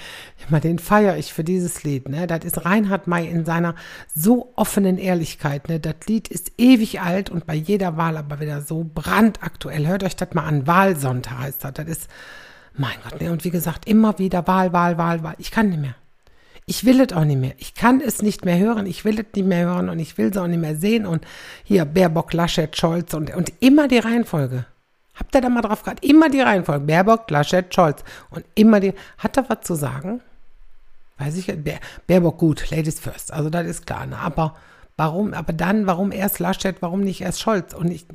immer 0.49 0.61
den 0.61 0.79
feiere 0.79 1.19
ich 1.19 1.33
für 1.33 1.45
dieses 1.45 1.85
Lied. 1.85 2.09
Ne? 2.09 2.27
Das 2.27 2.45
ist 2.45 2.65
Reinhard 2.65 3.07
May 3.07 3.29
in 3.29 3.45
seiner 3.45 3.75
so 4.15 4.53
offenen 4.57 4.97
Ehrlichkeit. 4.97 5.69
Ne? 5.69 5.79
Das 5.79 5.95
Lied 6.07 6.29
ist 6.29 6.53
ewig 6.57 7.03
alt 7.03 7.29
und 7.29 7.47
bei 7.47 7.55
jeder 7.55 7.99
Wahl 7.99 8.17
aber 8.17 8.41
wieder 8.41 8.63
so 8.63 8.91
brandaktuell. 8.93 9.87
Hört 9.87 10.05
euch 10.05 10.17
das 10.17 10.33
mal 10.33 10.45
an. 10.45 10.67
Wahlsonntag 10.67 11.39
heißt 11.39 11.65
das. 11.65 11.75
Das 11.75 11.87
ist, 11.87 12.09
mein 12.73 12.97
Gott, 13.09 13.21
ne? 13.21 13.31
Und 13.31 13.45
wie 13.45 13.51
gesagt, 13.51 13.87
immer 13.87 14.19
wieder 14.19 14.47
Wahl, 14.47 14.73
Wahl, 14.73 14.99
Wahl, 14.99 15.23
Wahl. 15.23 15.35
Ich 15.39 15.51
kann 15.51 15.69
nicht 15.69 15.81
mehr. 15.81 15.95
Ich 16.69 16.85
will 16.85 17.01
es 17.01 17.13
auch 17.13 17.25
nicht 17.25 17.39
mehr. 17.39 17.55
Ich 17.59 17.75
kann 17.75 18.01
es 18.01 18.23
nicht 18.23 18.45
mehr 18.45 18.59
hören. 18.59 18.87
Ich 18.87 19.05
will 19.05 19.21
es 19.21 19.27
nicht 19.37 19.47
mehr 19.47 19.67
hören 19.67 19.89
und 19.89 20.01
ich 20.01 20.19
will 20.19 20.31
es 20.31 20.37
auch 20.37 20.49
nicht 20.49 20.61
mehr 20.61 20.75
sehen. 20.75 21.07
Und 21.07 21.25
hier 21.63 21.85
Baerbock, 21.85 22.33
Laschet, 22.33 22.77
Scholz 22.77 23.15
und, 23.15 23.33
und 23.35 23.53
immer 23.61 23.87
die 23.87 23.99
Reihenfolge. 23.99 24.67
Habt 25.15 25.35
ihr 25.37 25.41
da 25.41 25.49
mal 25.49 25.63
drauf 25.63 25.85
gehabt? 25.85 26.05
Immer 26.05 26.29
die 26.29 26.41
Reihenfolge. 26.41 26.85
Baerbock, 26.85 27.31
Laschet, 27.31 27.73
Scholz. 27.73 28.03
Und 28.31 28.45
immer 28.57 28.81
die. 28.81 28.95
Hat 29.17 29.37
er 29.37 29.49
was 29.49 29.61
zu 29.61 29.77
sagen? 29.77 30.21
Weiß 31.19 31.37
ich. 31.37 31.47
Baer, 31.47 31.79
Baerbock, 32.09 32.39
gut. 32.39 32.69
Ladies 32.71 32.99
first. 32.99 33.33
Also, 33.33 33.49
das 33.49 33.65
ist 33.65 33.87
klar. 33.87 34.05
Ne? 34.07 34.19
Aber 34.19 34.57
warum, 34.97 35.35
aber 35.35 35.53
dann, 35.53 35.87
warum 35.87 36.11
erst 36.11 36.41
Laschet, 36.41 36.83
warum 36.83 37.03
nicht 37.03 37.21
erst 37.21 37.41
Scholz? 37.41 37.75
Und 37.75 37.93
ich, 37.93 38.07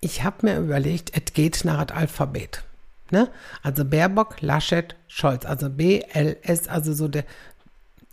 ich 0.00 0.24
habe 0.24 0.38
mir 0.42 0.58
überlegt, 0.58 1.12
es 1.14 1.32
geht 1.32 1.64
nach 1.64 1.84
dem 1.84 1.96
Alphabet. 1.96 2.64
Ne? 3.10 3.30
Also 3.62 3.84
Baerbock, 3.84 4.40
Laschet, 4.40 4.96
Scholz. 5.06 5.46
Also 5.46 5.70
B, 5.70 6.00
L, 6.12 6.36
S, 6.42 6.68
also 6.68 6.92
so 6.92 7.06
der, 7.06 7.24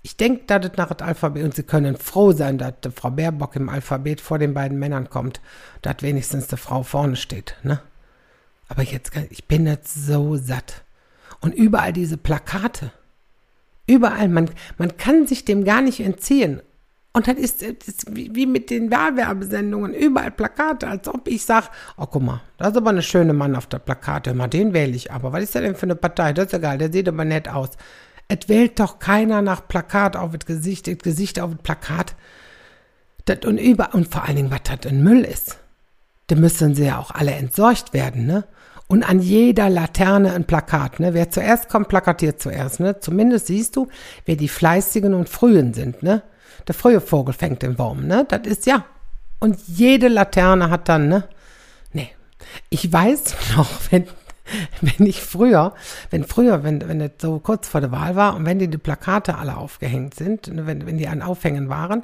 ich 0.03 0.18
denke, 0.18 0.44
das 0.48 0.71
nach 0.77 0.94
dem 0.94 1.07
Alphabet, 1.07 1.44
und 1.44 1.56
Sie 1.56 1.63
können 1.63 1.95
froh 1.95 2.31
sein, 2.31 2.57
dass 2.57 2.74
Frau 2.95 3.12
Baerbock 3.12 3.56
im 3.56 3.69
Alphabet 3.69 4.19
vor 4.19 4.39
den 4.39 4.53
beiden 4.53 4.80
Männern 4.80 5.09
kommt, 5.09 5.42
dass 5.81 5.98
wenigstens 6.01 6.48
die 6.48 6.57
Frau 6.57 6.83
vorne 6.83 7.15
steht, 7.15 7.56
ne? 7.63 7.81
Aber 8.68 8.83
jetzt, 8.83 9.12
ich 9.30 9.45
bin 9.45 9.68
jetzt 9.68 10.06
so 10.06 10.38
satt. 10.38 10.83
Und 11.42 11.53
überall 11.53 11.92
diese 11.92 12.18
Plakate. 12.18 12.92
Überall, 13.86 14.30
man, 14.30 14.50
man 14.77 14.95
kann 14.95 15.27
sich 15.27 15.44
dem 15.44 15.65
gar 15.65 15.81
nicht 15.81 16.00
entziehen. 16.00 16.62
Und 17.13 17.27
das 17.27 17.36
ist, 17.36 17.62
ist 17.62 18.15
wie, 18.15 18.33
wie, 18.33 18.45
mit 18.45 18.69
den 18.69 18.89
Wahlwerbesendungen, 18.89 19.94
überall 19.94 20.31
Plakate, 20.31 20.88
als 20.88 21.09
ob 21.09 21.27
ich 21.27 21.44
sage, 21.44 21.68
oh 21.98 22.06
guck 22.06 22.24
mal, 22.24 22.42
da 22.57 22.69
ist 22.69 22.77
aber 22.77 22.92
eine 22.92 23.01
schöne 23.01 23.33
Mann 23.33 23.57
auf 23.57 23.68
der 23.68 23.80
Plakate, 23.80 24.33
mal 24.33 24.48
den 24.48 24.74
wähle 24.74 24.95
ich 24.95 25.12
aber. 25.12 25.33
Was 25.33 25.44
ist 25.44 25.56
der 25.56 25.63
denn 25.63 25.75
für 25.75 25.88
eine 25.88 25.95
Partei? 25.95 26.31
Das 26.31 26.45
ist 26.45 26.53
egal, 26.53 26.77
der 26.77 26.94
sieht 26.94 27.09
aber 27.09 27.25
nett 27.25 27.50
aus. 27.50 27.71
Es 28.31 28.48
wählt 28.48 28.80
doch 28.80 29.00
keiner 29.00 29.42
nach 29.42 29.68
Plakat 29.68 30.16
auf 30.16 30.31
das 30.31 30.45
Gesicht, 30.45 30.88
das 30.88 31.00
Gesicht 31.00 31.38
auf 31.42 31.51
das 31.51 31.62
Plakat. 31.63 32.16
Das 33.25 33.39
und 33.45 33.57
über, 33.57 33.94
und 33.94 34.07
vor 34.07 34.24
allen 34.24 34.38
Dingen, 34.38 34.51
was 34.51 34.62
das 34.63 34.89
ein 34.89 35.04
Müll 35.04 35.25
ist. 35.25 35.57
Da 36.28 36.38
müssen 36.38 36.74
sie 36.74 36.86
ja 36.86 36.98
auch 36.98 37.12
alle 37.12 37.31
entsorgt 37.31 37.94
werden, 37.94 38.25
ne? 38.25 38.45
Und 38.88 39.03
an 39.03 39.20
jeder 39.20 39.70
Laterne 39.70 40.34
ein 40.34 40.46
Plakat, 40.46 41.01
ne? 41.01 41.13
Wer 41.13 41.29
zuerst 41.29 41.67
kommt, 41.67 41.89
plakatiert 41.89 42.41
zuerst, 42.41 42.79
ne? 42.79 43.01
Zumindest 43.01 43.48
siehst 43.48 43.75
du, 43.75 43.89
wer 44.25 44.38
die 44.38 44.48
Fleißigen 44.48 45.13
und 45.13 45.27
Frühen 45.27 45.74
sind, 45.74 46.01
ne? 46.01 46.24
Der 46.70 46.75
frühe 46.75 47.01
Vogel 47.01 47.34
fängt 47.34 47.63
den 47.63 47.77
Wurm, 47.77 48.08
ne? 48.08 48.25
Das 48.29 48.48
ist 48.48 48.65
ja. 48.65 48.86
Und 49.41 49.60
jede 49.67 50.08
Laterne 50.08 50.70
hat 50.70 50.88
dann, 50.88 51.10
ne? 51.10 51.27
Nee. 51.91 52.12
Ich 52.70 52.91
weiß 52.91 53.36
noch, 53.58 53.70
wenn 53.89 54.08
wenn 54.81 55.05
ich 55.05 55.22
früher, 55.22 55.74
wenn 56.10 56.24
früher, 56.24 56.63
wenn, 56.63 56.88
wenn 56.88 57.00
das 57.00 57.12
so 57.22 57.39
kurz 57.39 57.67
vor 57.67 57.81
der 57.81 57.91
Wahl 57.91 58.15
war 58.15 58.36
und 58.36 58.46
wenn 58.46 58.60
die, 58.60 58.67
die 58.67 58.77
Plakate 58.77 59.38
alle 59.38 59.58
aufgehängt 59.58 60.15
sind, 60.15 60.48
ne, 60.48 60.65
wenn, 60.65 60.86
wenn 60.86 60.98
die 60.98 61.08
an 61.08 61.22
Aufhängen 61.22 61.70
waren, 61.70 62.03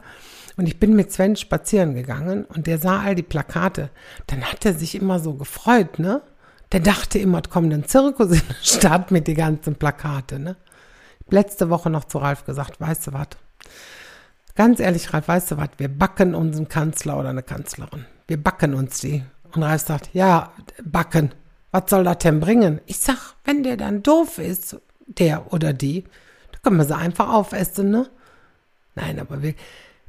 und 0.57 0.67
ich 0.67 0.79
bin 0.79 0.95
mit 0.95 1.13
Sven 1.13 1.35
spazieren 1.35 1.93
gegangen 1.93 2.43
und 2.43 2.65
der 2.65 2.79
sah 2.79 3.01
all 3.01 3.13
die 3.13 3.23
Plakate, 3.23 3.91
dann 4.25 4.41
hat 4.43 4.65
er 4.65 4.73
sich 4.73 4.95
immer 4.95 5.19
so 5.19 5.35
gefreut, 5.35 5.99
ne? 5.99 6.21
Der 6.71 6.79
dachte 6.81 7.19
immer, 7.19 7.41
es 7.43 7.49
kommt 7.49 7.71
ein 7.71 7.85
Zirkus 7.85 8.31
in 8.31 8.41
die 8.41 8.67
Stadt 8.67 9.11
mit 9.11 9.27
den 9.27 9.37
ganzen 9.37 9.75
Plakate, 9.75 10.39
ne? 10.39 10.57
Letzte 11.29 11.69
Woche 11.69 11.89
noch 11.89 12.05
zu 12.05 12.17
Ralf 12.17 12.45
gesagt, 12.45 12.81
weißt 12.81 13.07
du 13.07 13.13
was? 13.13 13.27
Ganz 14.55 14.79
ehrlich, 14.79 15.13
Ralf, 15.13 15.27
weißt 15.27 15.51
du 15.51 15.57
was? 15.57 15.69
Wir 15.77 15.89
backen 15.89 16.33
unseren 16.33 16.67
Kanzler 16.67 17.19
oder 17.19 17.29
eine 17.29 17.43
Kanzlerin. 17.43 18.05
Wir 18.27 18.41
backen 18.41 18.73
uns 18.73 18.99
die. 18.99 19.23
Und 19.53 19.61
Ralf 19.61 19.83
sagt, 19.83 20.09
ja, 20.13 20.51
backen. 20.83 21.33
Was 21.71 21.89
soll 21.89 22.03
das 22.03 22.19
denn 22.19 22.39
bringen? 22.39 22.81
Ich 22.85 22.99
sag, 22.99 23.35
wenn 23.43 23.63
der 23.63 23.77
dann 23.77 24.03
doof 24.03 24.37
ist, 24.37 24.77
der 25.05 25.53
oder 25.53 25.73
die, 25.73 26.03
dann 26.51 26.61
können 26.61 26.77
wir 26.77 26.85
sie 26.85 26.95
einfach 26.95 27.29
aufessen, 27.29 27.91
ne? 27.91 28.09
Nein, 28.95 29.19
aber 29.19 29.43
wir, 29.43 29.53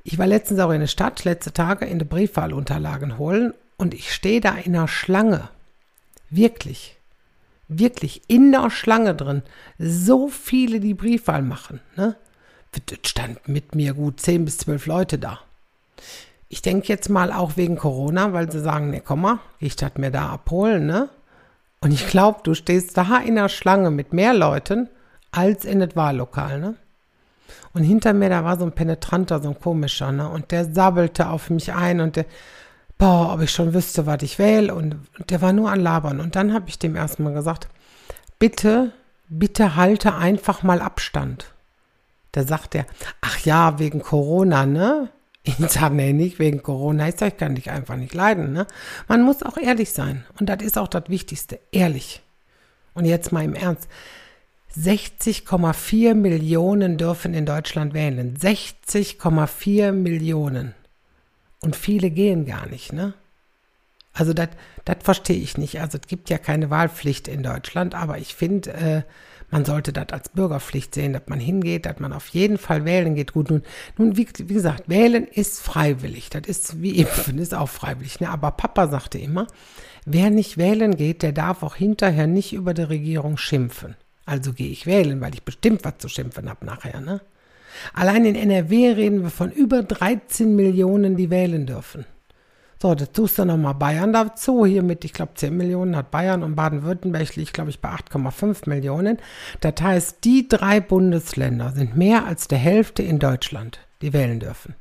ich 0.03 0.19
war 0.19 0.27
letztens 0.27 0.61
auch 0.61 0.71
in 0.71 0.81
der 0.81 0.87
Stadt, 0.87 1.25
letzte 1.25 1.53
Tage 1.53 1.85
in 1.85 1.99
der 1.99 2.07
Briefwahlunterlagen 2.07 3.19
holen 3.19 3.53
und 3.77 3.93
ich 3.93 4.13
stehe 4.15 4.41
da 4.41 4.55
in 4.55 4.73
der 4.73 4.89
Schlange. 4.89 5.51
Wirklich. 6.31 6.97
Wirklich 7.69 8.23
in 8.29 8.51
der 8.51 8.71
Schlange 8.71 9.15
drin. 9.15 9.43
So 9.79 10.29
viele, 10.29 10.81
die 10.81 10.95
Briefwahl 10.95 11.43
machen, 11.43 11.81
ne? 11.97 12.17
Es 12.73 13.11
stand 13.11 13.49
mit 13.49 13.75
mir 13.75 13.95
gut 13.95 14.21
zehn 14.21 14.45
bis 14.45 14.59
zwölf 14.59 14.87
Leute 14.87 15.19
da. 15.19 15.41
ich 16.49 16.63
denke 16.63 16.89
jetzt 16.89 17.09
mal 17.09 17.33
auch 17.33 17.57
wegen 17.57 17.77
Corona, 17.77 18.33
weil 18.33 18.51
sie 18.51 18.61
sagen, 18.61 18.91
ne, 18.91 19.01
komm 19.01 19.23
mal, 19.23 19.41
ich 19.59 19.75
statt 19.75 19.99
mir 19.99 20.11
da 20.11 20.31
abholen, 20.31 20.87
ne? 20.87 21.11
Und 21.81 21.93
ich 21.93 22.07
glaube, 22.09 22.41
du 22.43 22.55
stehst 22.55 22.97
da 22.97 23.19
in 23.19 23.37
der 23.37 23.49
Schlange 23.49 23.91
mit 23.91 24.13
mehr 24.13 24.35
Leuten 24.35 24.89
als 25.31 25.65
in 25.65 25.81
das 25.81 25.95
Wahllokal, 25.95 26.61
ne? 26.61 26.75
Und 27.73 27.83
hinter 27.85 28.13
mir, 28.13 28.29
da 28.29 28.45
war 28.45 28.59
so 28.59 28.65
ein 28.65 28.73
Penetranter, 28.73 29.41
so 29.41 29.51
ein 29.51 29.61
komischer, 29.61 30.11
ne? 30.11 30.29
Und 30.29 30.51
der 30.51 30.65
sabbelte 30.73 31.29
auf 31.29 31.51
mich 31.51 31.73
ein 31.73 32.01
und 32.01 32.17
der, 32.17 32.27
boah, 32.97 33.33
ob 33.33 33.41
ich 33.43 33.53
schon 33.53 33.75
wüsste, 33.75 34.07
was 34.07 34.23
ich 34.23 34.39
wähle. 34.39 34.75
Und, 34.75 34.97
der 35.29 35.41
war 35.41 35.53
nur 35.53 35.71
an 35.71 35.81
Labern. 35.81 36.21
Und 36.21 36.35
dann 36.37 36.53
habe 36.53 36.69
ich 36.69 36.79
dem 36.79 36.97
erstmal 36.97 37.35
gesagt, 37.35 37.69
bitte, 38.39 38.93
bitte 39.29 39.77
halte 39.77 40.15
einfach 40.15 40.63
mal 40.63 40.81
Abstand. 40.81 41.53
Da 42.33 42.43
sagt 42.43 42.75
er, 42.75 42.87
ach 43.21 43.39
ja, 43.41 43.79
wegen 43.79 44.03
Corona, 44.03 44.67
ne? 44.67 45.09
Ich 45.43 45.57
sage, 45.57 45.95
nee, 45.95 46.13
nicht 46.13 46.39
wegen 46.39 46.63
Corona. 46.63 47.11
Sage, 47.13 47.33
ich 47.33 47.39
kann 47.39 47.55
dich 47.55 47.71
einfach 47.71 47.97
nicht 47.97 48.15
leiden, 48.15 48.53
ne? 48.53 48.67
Man 49.07 49.23
muss 49.23 49.43
auch 49.43 49.57
ehrlich 49.57 49.93
sein. 49.93 50.25
Und 50.39 50.49
das 50.49 50.63
ist 50.63 50.77
auch 50.77 50.89
das 50.89 51.05
Wichtigste, 51.09 51.61
ehrlich. 51.73 52.23
Und 52.95 53.05
jetzt 53.05 53.33
mal 53.33 53.45
im 53.45 53.55
Ernst. 53.55 53.89
60,4 54.77 56.15
Millionen 56.15 56.99
dürfen 56.99 57.35
in 57.35 57.47
Deutschland 57.47 57.95
wählen. 57.95 58.37
60,4 58.37 59.93
Millionen. 59.93 60.75
Und 61.61 61.75
viele 61.75 62.11
gehen 62.11 62.45
gar 62.45 62.67
nicht, 62.67 62.93
ne? 62.93 63.15
Also 64.13 64.33
das 64.33 64.49
verstehe 65.01 65.37
ich 65.37 65.57
nicht. 65.59 65.81
Also 65.81 65.99
es 65.99 66.09
gibt 66.09 66.29
ja 66.29 66.39
keine 66.39 66.71
Wahlpflicht 66.71 67.29
in 67.29 67.43
Deutschland, 67.43 67.95
aber 67.95 68.19
ich 68.19 68.35
finde, 68.35 68.73
äh, 68.73 69.03
man 69.51 69.65
sollte 69.65 69.93
das 69.93 70.09
als 70.11 70.29
Bürgerpflicht 70.29 70.95
sehen, 70.95 71.15
dass 71.15 71.23
man 71.27 71.41
hingeht, 71.41 71.87
dass 71.87 72.01
man 72.01 72.13
auf 72.13 72.29
jeden 72.29 72.59
Fall 72.59 72.85
wählen 72.85 73.15
geht. 73.15 73.33
Gut, 73.33 73.51
nun, 73.51 73.63
nun 73.97 74.17
wie, 74.17 74.29
wie 74.39 74.55
gesagt, 74.55 74.89
wählen 74.89 75.27
ist 75.27 75.61
freiwillig. 75.61 76.29
Das 76.31 76.43
ist 76.47 76.83
wie 76.83 76.99
impfen, 76.99 77.39
ist 77.39 77.55
auch 77.55 77.69
freiwillig. 77.69 78.21
Ne? 78.21 78.29
Aber 78.29 78.51
Papa 78.51 78.89
sagte 78.89 79.19
immer, 79.19 79.47
wer 80.05 80.31
nicht 80.31 80.59
wählen 80.59 80.97
geht, 80.97 81.23
der 81.23 81.33
darf 81.33 81.63
auch 81.63 81.77
hinterher 81.77 82.27
nicht 82.27 82.53
über 82.53 82.75
die 82.75 82.83
Regierung 82.83 83.39
schimpfen. 83.39 83.97
Also 84.27 84.53
gehe 84.53 84.71
ich 84.71 84.85
wählen, 84.85 85.21
weil 85.23 85.33
ich 85.33 85.43
bestimmt 85.43 85.85
was 85.85 85.97
zu 85.99 86.09
schimpfen 86.09 86.51
habe 86.51 86.67
nachher. 86.67 87.01
Ne? 87.01 87.23
Allein 87.95 88.27
in 88.27 88.35
NRW 88.35 88.93
reden 88.93 89.23
wir 89.23 89.31
von 89.31 89.51
über 89.51 89.83
13 89.83 90.55
Millionen, 90.55 91.17
die 91.17 91.31
wählen 91.31 91.65
dürfen. 91.65 92.05
So, 92.81 92.95
das 92.95 93.11
tust 93.11 93.39
du 93.39 93.45
nochmal 93.45 93.75
Bayern 93.75 94.13
dazu. 94.13 94.65
Hier 94.65 94.85
mit, 94.85 95.05
ich 95.05 95.13
glaube, 95.13 95.33
10 95.35 95.57
Millionen 95.57 95.97
hat 95.97 96.13
Bayern 96.13 96.45
und 96.45 96.55
Baden-Württemberg 96.55 97.35
liegt, 97.35 97.53
glaube 97.53 97.71
ich, 97.71 97.81
bei 97.81 97.89
8,5 97.89 98.69
Millionen. 98.69 99.19
Das 99.61 99.75
heißt, 99.81 100.19
die 100.23 100.47
drei 100.47 100.81
Bundesländer 100.81 101.73
sind 101.73 101.97
mehr 101.97 102.25
als 102.25 102.47
der 102.47 102.59
Hälfte 102.59 103.03
in 103.03 103.19
Deutschland, 103.19 103.81
die 104.01 104.13
wählen 104.13 104.39
dürfen. 104.39 104.77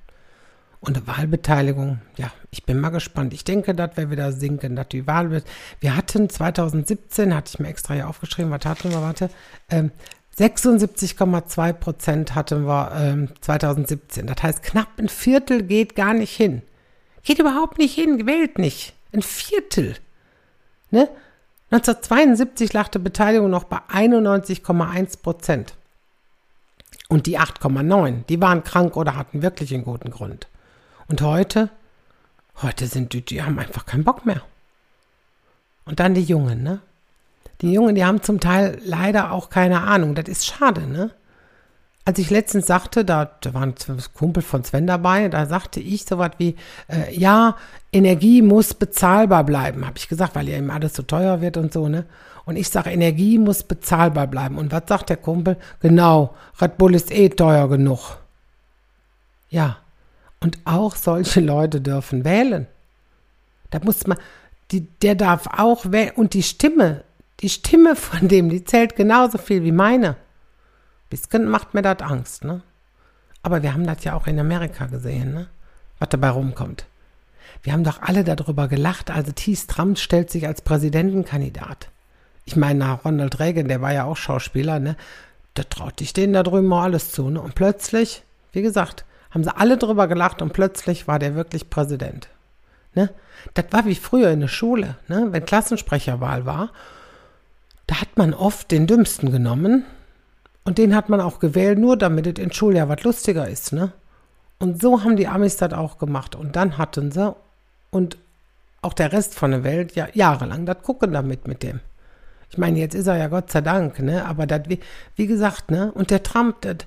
Und 0.79 1.07
Wahlbeteiligung, 1.07 1.99
ja, 2.17 2.31
ich 2.51 2.65
bin 2.65 2.79
mal 2.79 2.89
gespannt. 2.89 3.33
Ich 3.33 3.43
denke, 3.43 3.73
dass 3.73 3.97
wir 3.97 4.11
wieder 4.11 4.31
sinken, 4.31 4.75
dass 4.75 4.89
die 4.89 5.07
Wahl 5.07 5.31
wird. 5.31 5.45
Wir 5.79 5.95
hatten 5.95 6.29
2017, 6.29 7.33
hatte 7.33 7.51
ich 7.55 7.59
mir 7.59 7.69
extra 7.69 7.95
hier 7.95 8.07
aufgeschrieben, 8.07 8.51
was 8.51 8.63
hatten 8.63 8.91
wir, 8.91 9.01
warte, 9.01 9.31
ähm, 9.71 9.91
76,2 10.37 11.73
Prozent 11.73 12.35
hatten 12.35 12.67
wir 12.67 12.91
ähm, 12.95 13.29
2017. 13.41 14.27
Das 14.27 14.43
heißt, 14.43 14.61
knapp 14.61 14.99
ein 14.99 15.09
Viertel 15.09 15.63
geht 15.63 15.95
gar 15.95 16.13
nicht 16.13 16.35
hin. 16.35 16.61
Geht 17.23 17.39
überhaupt 17.39 17.77
nicht 17.77 17.95
hin, 17.95 18.17
gewählt 18.17 18.57
nicht. 18.57 18.93
Ein 19.13 19.21
Viertel. 19.21 19.95
Ne? 20.91 21.09
1972 21.71 22.71
lag 22.73 22.87
die 22.87 22.99
Beteiligung 22.99 23.49
noch 23.49 23.65
bei 23.65 23.79
91,1 23.89 25.21
Prozent. 25.21 25.73
Und 27.09 27.25
die 27.25 27.39
8,9, 27.39 28.25
die 28.27 28.41
waren 28.41 28.63
krank 28.63 28.95
oder 28.95 29.15
hatten 29.15 29.41
wirklich 29.41 29.73
einen 29.73 29.83
guten 29.83 30.11
Grund. 30.11 30.47
Und 31.07 31.21
heute, 31.21 31.69
heute 32.61 32.87
sind 32.87 33.13
die, 33.13 33.21
die 33.21 33.41
haben 33.41 33.59
einfach 33.59 33.85
keinen 33.85 34.03
Bock 34.03 34.25
mehr. 34.25 34.41
Und 35.85 35.99
dann 35.99 36.13
die 36.13 36.23
Jungen, 36.23 36.63
ne? 36.63 36.81
Die 37.61 37.73
Jungen, 37.73 37.95
die 37.95 38.05
haben 38.05 38.21
zum 38.21 38.39
Teil 38.39 38.79
leider 38.83 39.31
auch 39.31 39.49
keine 39.49 39.81
Ahnung. 39.81 40.15
Das 40.15 40.27
ist 40.27 40.45
schade, 40.45 40.85
ne? 40.85 41.11
Als 42.07 42.19
ich 42.19 42.29
letztens 42.29 42.67
sagte, 42.67 43.03
da, 43.03 43.29
da 43.41 43.53
war 43.53 43.63
ein 43.63 43.75
Kumpel 44.13 44.41
von 44.41 44.63
Sven 44.63 44.87
dabei, 44.87 45.27
da 45.27 45.45
sagte 45.45 45.81
ich 45.81 46.05
so 46.05 46.17
was 46.17 46.31
wie, 46.37 46.55
äh, 46.87 47.13
ja, 47.13 47.57
Energie 47.91 48.41
muss 48.41 48.73
bezahlbar 48.73 49.43
bleiben, 49.43 49.85
habe 49.85 49.97
ich 49.97 50.07
gesagt, 50.07 50.33
weil 50.33 50.47
ja 50.47 50.55
eben 50.55 50.71
alles 50.71 50.93
so 50.93 51.03
teuer 51.03 51.41
wird 51.41 51.57
und 51.57 51.73
so, 51.73 51.89
ne? 51.89 52.05
Und 52.45 52.55
ich 52.55 52.69
sage, 52.69 52.91
Energie 52.91 53.37
muss 53.37 53.63
bezahlbar 53.63 54.27
bleiben. 54.27 54.57
Und 54.57 54.71
was 54.71 54.83
sagt 54.87 55.09
der 55.09 55.17
Kumpel? 55.17 55.57
Genau, 55.81 56.33
Red 56.61 56.77
Bull 56.77 56.95
ist 56.95 57.11
eh 57.11 57.27
teuer 57.27 57.67
genug. 57.67 58.19
Ja, 59.49 59.75
und 60.39 60.59
auch 60.63 60.95
solche 60.95 61.41
Leute 61.41 61.81
dürfen 61.81 62.23
wählen. 62.23 62.67
Da 63.69 63.79
muss 63.83 64.07
man, 64.07 64.17
die, 64.71 64.87
der 65.01 65.15
darf 65.15 65.47
auch 65.47 65.91
wählen. 65.91 66.11
Und 66.15 66.33
die 66.35 66.43
Stimme, 66.43 67.03
die 67.41 67.49
Stimme 67.49 67.97
von 67.97 68.29
dem, 68.29 68.47
die 68.47 68.63
zählt 68.63 68.95
genauso 68.95 69.37
viel 69.37 69.65
wie 69.65 69.73
meine. 69.73 70.15
Bisschen 71.09 71.47
macht 71.47 71.73
mir 71.73 71.81
das 71.81 72.01
Angst, 72.01 72.43
ne? 72.43 72.61
Aber 73.41 73.63
wir 73.63 73.73
haben 73.73 73.87
das 73.87 74.03
ja 74.03 74.13
auch 74.13 74.27
in 74.27 74.39
Amerika 74.39 74.87
gesehen, 74.87 75.33
ne? 75.33 75.47
Was 75.99 76.09
dabei 76.09 76.29
rumkommt. 76.29 76.85
Wir 77.63 77.73
haben 77.73 77.83
doch 77.83 78.01
alle 78.01 78.23
darüber 78.23 78.67
gelacht, 78.67 79.09
also 79.09 79.31
Thies 79.31 79.67
Trump 79.67 79.97
stellt 79.97 80.29
sich 80.29 80.47
als 80.47 80.61
Präsidentenkandidat. 80.61 81.89
Ich 82.45 82.55
meine, 82.55 82.79
nach 82.79 83.05
Ronald 83.05 83.39
Reagan, 83.39 83.67
der 83.67 83.81
war 83.81 83.93
ja 83.93 84.03
auch 84.03 84.17
Schauspieler, 84.17 84.79
ne? 84.79 84.95
Da 85.53 85.63
traut 85.63 86.01
ich 86.01 86.13
denen 86.13 86.33
da 86.33 86.43
drüben 86.43 86.67
mal 86.67 86.83
alles 86.83 87.11
zu, 87.11 87.29
ne? 87.29 87.41
Und 87.41 87.55
plötzlich, 87.55 88.23
wie 88.51 88.61
gesagt, 88.61 89.05
haben 89.31 89.43
sie 89.43 89.55
alle 89.55 89.77
drüber 89.77 90.07
gelacht 90.07 90.41
und 90.41 90.53
plötzlich 90.53 91.07
war 91.07 91.19
der 91.19 91.35
wirklich 91.35 91.69
Präsident. 91.69 92.29
Ne? 92.93 93.09
Das 93.53 93.65
war 93.71 93.85
wie 93.85 93.95
früher 93.95 94.31
in 94.31 94.39
der 94.39 94.47
Schule, 94.47 94.95
ne? 95.07 95.27
wenn 95.31 95.45
Klassensprecherwahl 95.45 96.45
war 96.45 96.71
da 97.87 98.01
hat 98.01 98.17
man 98.17 98.33
oft 98.33 98.69
den 98.69 98.85
Dümmsten 98.85 99.31
genommen 99.31 99.85
und 100.67 100.77
den 100.77 100.93
hat 100.93 101.07
man 101.07 101.21
auch 101.21 101.39
gewählt, 101.39 101.79
nur 101.79 101.95
damit 101.95 102.27
es 102.27 102.43
in 102.43 102.51
Schuljahr 102.51 102.89
was 102.89 103.01
lustiger 103.03 103.47
ist, 103.47 103.71
ne? 103.71 103.93
Und 104.59 104.81
so 104.81 105.01
haben 105.01 105.15
die 105.15 105.29
Amis 105.29 105.55
das 105.55 105.71
auch 105.71 105.97
gemacht. 105.97 106.35
Und 106.35 106.57
dann 106.57 106.77
hatten 106.77 107.09
sie 107.09 107.33
und 107.89 108.17
auch 108.81 108.91
der 108.91 109.13
Rest 109.13 109.33
von 109.33 109.51
der 109.51 109.63
Welt 109.63 109.95
ja 109.95 110.09
jahrelang 110.11 110.65
das 110.65 110.81
gucken 110.83 111.13
damit 111.13 111.47
mit 111.47 111.63
dem. 111.63 111.79
Ich 112.49 112.57
meine, 112.57 112.79
jetzt 112.79 112.95
ist 112.95 113.07
er 113.07 113.15
ja 113.15 113.29
Gott 113.29 113.49
sei 113.49 113.61
Dank, 113.61 113.99
ne? 113.99 114.25
Aber 114.25 114.45
das, 114.45 114.63
wie, 114.67 114.81
wie 115.15 115.27
gesagt, 115.27 115.71
ne? 115.71 115.89
Und 115.93 116.11
der 116.11 116.21
Trump, 116.21 116.59
das, 116.59 116.79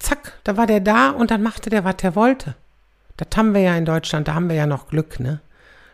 zack, 0.00 0.32
da 0.42 0.56
war 0.56 0.66
der 0.66 0.80
da 0.80 1.10
und 1.10 1.30
dann 1.30 1.44
machte 1.44 1.70
der, 1.70 1.84
was 1.84 2.02
er 2.02 2.16
wollte. 2.16 2.56
Das 3.18 3.28
haben 3.36 3.54
wir 3.54 3.60
ja 3.60 3.76
in 3.76 3.84
Deutschland, 3.84 4.26
da 4.26 4.34
haben 4.34 4.48
wir 4.48 4.56
ja 4.56 4.66
noch 4.66 4.88
Glück, 4.88 5.20
ne? 5.20 5.38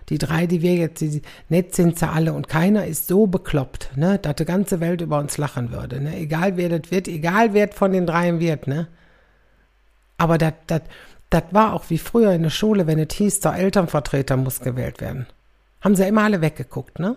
Die 0.09 0.19
drei, 0.19 0.47
die 0.47 0.63
wir 0.63 0.75
jetzt, 0.75 1.01
die 1.01 1.23
nett 1.49 1.75
sind 1.75 1.99
sie 1.99 2.09
alle 2.09 2.33
und 2.33 2.49
keiner 2.49 2.87
ist 2.87 3.09
so 3.09 3.27
bekloppt, 3.27 3.97
ne, 3.97 4.19
dass 4.19 4.37
die 4.37 4.45
ganze 4.45 4.81
Welt 4.81 5.01
über 5.01 5.19
uns 5.19 5.39
lachen 5.39 5.73
würde, 5.73 6.01
ne, 6.01 6.17
egal 6.17 6.57
wer 6.57 6.69
das 6.69 6.91
wird, 6.91 7.09
egal 7.09 7.55
wer 7.55 7.69
von 7.69 7.93
den 7.93 8.07
dreien 8.07 8.41
wird, 8.41 8.67
ne. 8.67 8.89
Aber 10.19 10.39
das, 10.39 10.53
das, 10.67 10.83
das 11.31 11.45
war 11.51 11.73
auch 11.73 11.85
wie 11.89 11.99
früher 11.99 12.33
in 12.33 12.43
der 12.43 12.51
Schule, 12.51 12.87
wenn 12.87 12.99
es 12.99 13.15
hieß, 13.15 13.41
der 13.41 13.55
Elternvertreter 13.55 14.37
muss 14.37 14.61
gewählt 14.61 15.01
werden. 15.01 15.27
Haben 15.81 15.97
sie 15.97 16.07
immer 16.07 16.23
alle 16.23 16.41
weggeguckt, 16.41 16.99
ne? 16.99 17.17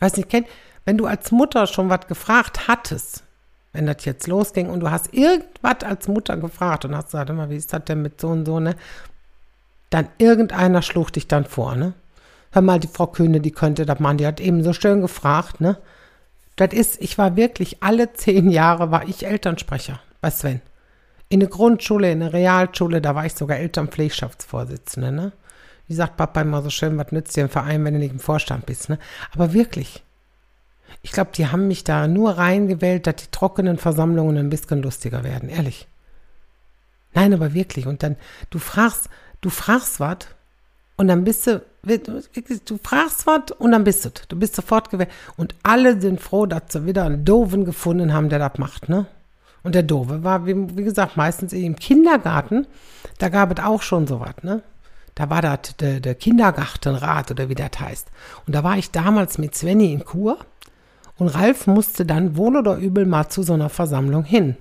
Weiß 0.00 0.16
nicht, 0.16 0.28
kenn, 0.28 0.44
wenn 0.84 0.98
du 0.98 1.06
als 1.06 1.32
Mutter 1.32 1.66
schon 1.66 1.88
was 1.88 2.06
gefragt 2.06 2.68
hattest, 2.68 3.24
wenn 3.72 3.86
das 3.86 4.04
jetzt 4.04 4.26
losging 4.26 4.68
und 4.68 4.80
du 4.80 4.90
hast 4.90 5.12
irgendwas 5.14 5.82
als 5.84 6.08
Mutter 6.08 6.36
gefragt 6.36 6.84
und 6.84 6.96
hast 6.96 7.06
gesagt, 7.06 7.30
immer, 7.30 7.50
wie 7.50 7.56
ist 7.56 7.72
das 7.72 7.84
denn 7.84 8.02
mit 8.02 8.20
so 8.20 8.28
und 8.28 8.44
so, 8.44 8.60
ne? 8.60 8.76
Dann 9.90 10.08
irgendeiner 10.18 10.82
schlug 10.82 11.12
dich 11.12 11.28
dann 11.28 11.44
vor, 11.44 11.74
ne? 11.74 11.94
Hör 12.54 12.62
mal, 12.62 12.78
die 12.78 12.88
Frau 12.88 13.08
Kühne, 13.08 13.40
die 13.40 13.50
könnte 13.50 13.84
das 13.84 13.98
machen, 13.98 14.18
die 14.18 14.26
hat 14.26 14.40
eben 14.40 14.62
so 14.62 14.72
schön 14.72 15.00
gefragt, 15.00 15.60
ne? 15.60 15.76
Das 16.56 16.72
ist, 16.72 17.02
ich 17.02 17.18
war 17.18 17.34
wirklich, 17.34 17.82
alle 17.82 18.12
zehn 18.12 18.48
Jahre 18.48 18.92
war 18.92 19.08
ich 19.08 19.26
Elternsprecher 19.26 20.00
bei 20.20 20.30
Sven. 20.30 20.62
In 21.28 21.40
der 21.40 21.48
Grundschule, 21.48 22.12
in 22.12 22.20
der 22.20 22.32
Realschule, 22.32 23.00
da 23.00 23.16
war 23.16 23.26
ich 23.26 23.34
sogar 23.34 23.58
Elternpflegschaftsvorsitzende, 23.58 25.10
ne? 25.10 25.32
Wie 25.88 25.94
sagt 25.94 26.16
Papa 26.16 26.42
immer 26.42 26.62
so 26.62 26.70
schön, 26.70 26.96
was 26.96 27.10
nützt 27.10 27.36
dir 27.36 27.44
ein 27.44 27.50
Verein, 27.50 27.84
wenn 27.84 27.94
du 27.94 28.00
nicht 28.00 28.12
im 28.12 28.20
Vorstand 28.20 28.66
bist, 28.66 28.88
ne? 28.88 29.00
Aber 29.32 29.52
wirklich. 29.52 30.04
Ich 31.02 31.10
glaube, 31.10 31.32
die 31.34 31.48
haben 31.48 31.66
mich 31.66 31.82
da 31.82 32.06
nur 32.06 32.38
reingewählt, 32.38 33.08
dass 33.08 33.16
die 33.16 33.30
trockenen 33.32 33.78
Versammlungen 33.78 34.38
ein 34.38 34.48
bisschen 34.48 34.80
lustiger 34.80 35.24
werden, 35.24 35.48
ehrlich. 35.48 35.88
Nein, 37.14 37.34
aber 37.34 37.52
wirklich. 37.52 37.86
Und 37.88 38.04
dann, 38.04 38.16
du 38.50 38.60
fragst, 38.60 39.08
du 39.40 39.50
fragst 39.50 39.98
was 39.98 40.18
und 40.96 41.08
dann 41.08 41.24
bist 41.24 41.48
du, 41.48 41.62
du 41.84 42.78
fragst 42.82 43.26
was 43.26 43.50
und 43.58 43.72
dann 43.72 43.84
bist 43.84 44.04
du, 44.04 44.10
du 44.28 44.38
bist 44.38 44.56
sofort 44.56 44.90
gewählt. 44.90 45.10
Und 45.36 45.54
alle 45.62 46.00
sind 46.00 46.20
froh, 46.20 46.46
dass 46.46 46.62
sie 46.68 46.86
wieder 46.86 47.04
einen 47.04 47.24
Doofen 47.24 47.64
gefunden 47.64 48.12
haben, 48.12 48.28
der 48.28 48.38
das 48.38 48.58
macht, 48.58 48.88
ne? 48.88 49.06
Und 49.62 49.74
der 49.74 49.82
Doofe 49.82 50.22
war, 50.22 50.46
wie, 50.46 50.76
wie 50.76 50.84
gesagt, 50.84 51.16
meistens 51.16 51.52
im 51.52 51.76
Kindergarten, 51.76 52.66
da 53.18 53.30
gab 53.30 53.56
es 53.56 53.64
auch 53.64 53.82
schon 53.82 54.06
sowas, 54.06 54.34
ne? 54.42 54.62
Da 55.14 55.30
war 55.30 55.42
das 55.42 55.76
der, 55.78 56.00
der 56.00 56.14
Kindergartenrat 56.14 57.30
oder 57.30 57.48
wie 57.48 57.54
das 57.54 57.78
heißt. 57.78 58.08
Und 58.46 58.54
da 58.54 58.64
war 58.64 58.76
ich 58.76 58.90
damals 58.90 59.38
mit 59.38 59.54
Svenny 59.54 59.92
in 59.92 60.04
Kur 60.04 60.38
und 61.16 61.28
Ralf 61.28 61.66
musste 61.66 62.04
dann 62.04 62.36
wohl 62.36 62.56
oder 62.56 62.76
übel 62.76 63.06
mal 63.06 63.28
zu 63.28 63.42
so 63.42 63.54
einer 63.54 63.68
Versammlung 63.68 64.24
hin. 64.24 64.56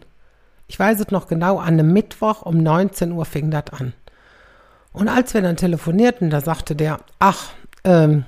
Ich 0.68 0.80
weiß 0.80 1.00
es 1.00 1.12
noch 1.12 1.28
genau, 1.28 1.58
an 1.58 1.80
einem 1.80 1.92
Mittwoch 1.92 2.44
um 2.44 2.58
19 2.58 3.12
Uhr 3.12 3.26
fing 3.26 3.52
das 3.52 3.66
an. 3.72 3.94
Und 4.94 5.10
als 5.10 5.34
wir 5.34 5.42
dann 5.42 5.58
telefonierten, 5.58 6.30
da 6.30 6.40
sagte 6.40 6.76
der, 6.76 7.00
ach, 7.20 7.50
ähm, 7.84 8.26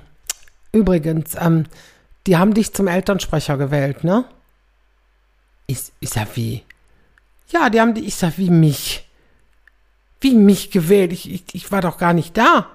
übrigens, 0.72 1.36
ähm, 1.40 1.66
die 2.28 2.38
haben 2.38 2.54
dich 2.54 2.74
zum 2.74 2.88
Elternsprecher 2.88 3.58
gewählt, 3.58 4.04
ne? 4.04 4.26
Ich, 5.68 5.92
ich 6.00 6.10
sag, 6.10 6.36
wie? 6.36 6.64
Ja, 7.50 7.70
die 7.70 7.80
haben 7.80 7.94
die, 7.94 8.06
ich 8.06 8.16
sag, 8.16 8.38
wie 8.38 8.50
mich? 8.50 9.08
Wie 10.20 10.34
mich 10.34 10.72
gewählt? 10.72 11.14
Ich, 11.14 11.32
ich, 11.32 11.44
ich 11.54 11.72
war 11.72 11.82
doch 11.82 11.98
gar 11.98 12.14
nicht 12.14 12.36
da. 12.36 12.68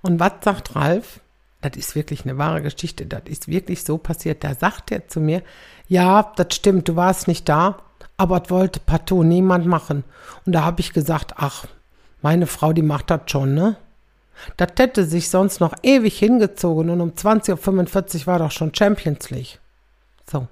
Und 0.00 0.20
was 0.20 0.32
sagt 0.42 0.76
Ralf? 0.76 1.20
Das 1.60 1.76
ist 1.76 1.94
wirklich 1.94 2.24
eine 2.24 2.38
wahre 2.38 2.62
Geschichte. 2.62 3.06
Das 3.06 3.22
ist 3.26 3.48
wirklich 3.48 3.84
so 3.84 3.98
passiert. 3.98 4.44
Da 4.44 4.54
sagt 4.54 4.92
er 4.92 5.08
zu 5.08 5.20
mir, 5.20 5.42
ja, 5.88 6.32
das 6.36 6.54
stimmt, 6.54 6.88
du 6.88 6.96
warst 6.96 7.26
nicht 7.26 7.48
da, 7.48 7.78
aber 8.16 8.40
das 8.40 8.50
wollte 8.50 8.80
partout 8.80 9.24
niemand 9.24 9.66
machen. 9.66 10.04
Und 10.44 10.52
da 10.52 10.62
habe 10.62 10.80
ich 10.80 10.92
gesagt, 10.92 11.34
ach, 11.36 11.66
meine 12.24 12.46
Frau, 12.46 12.72
die 12.72 12.82
macht 12.82 13.10
das 13.10 13.20
schon, 13.26 13.54
ne? 13.54 13.76
Das 14.56 14.70
hätte 14.78 15.04
sich 15.04 15.28
sonst 15.28 15.60
noch 15.60 15.74
ewig 15.82 16.18
hingezogen 16.18 16.88
und 16.88 17.00
um 17.02 17.10
20.45 17.10 18.20
Uhr 18.20 18.26
war 18.26 18.38
doch 18.38 18.50
schon 18.50 18.74
Champions 18.74 19.30
League. 19.30 19.60
So. 20.28 20.48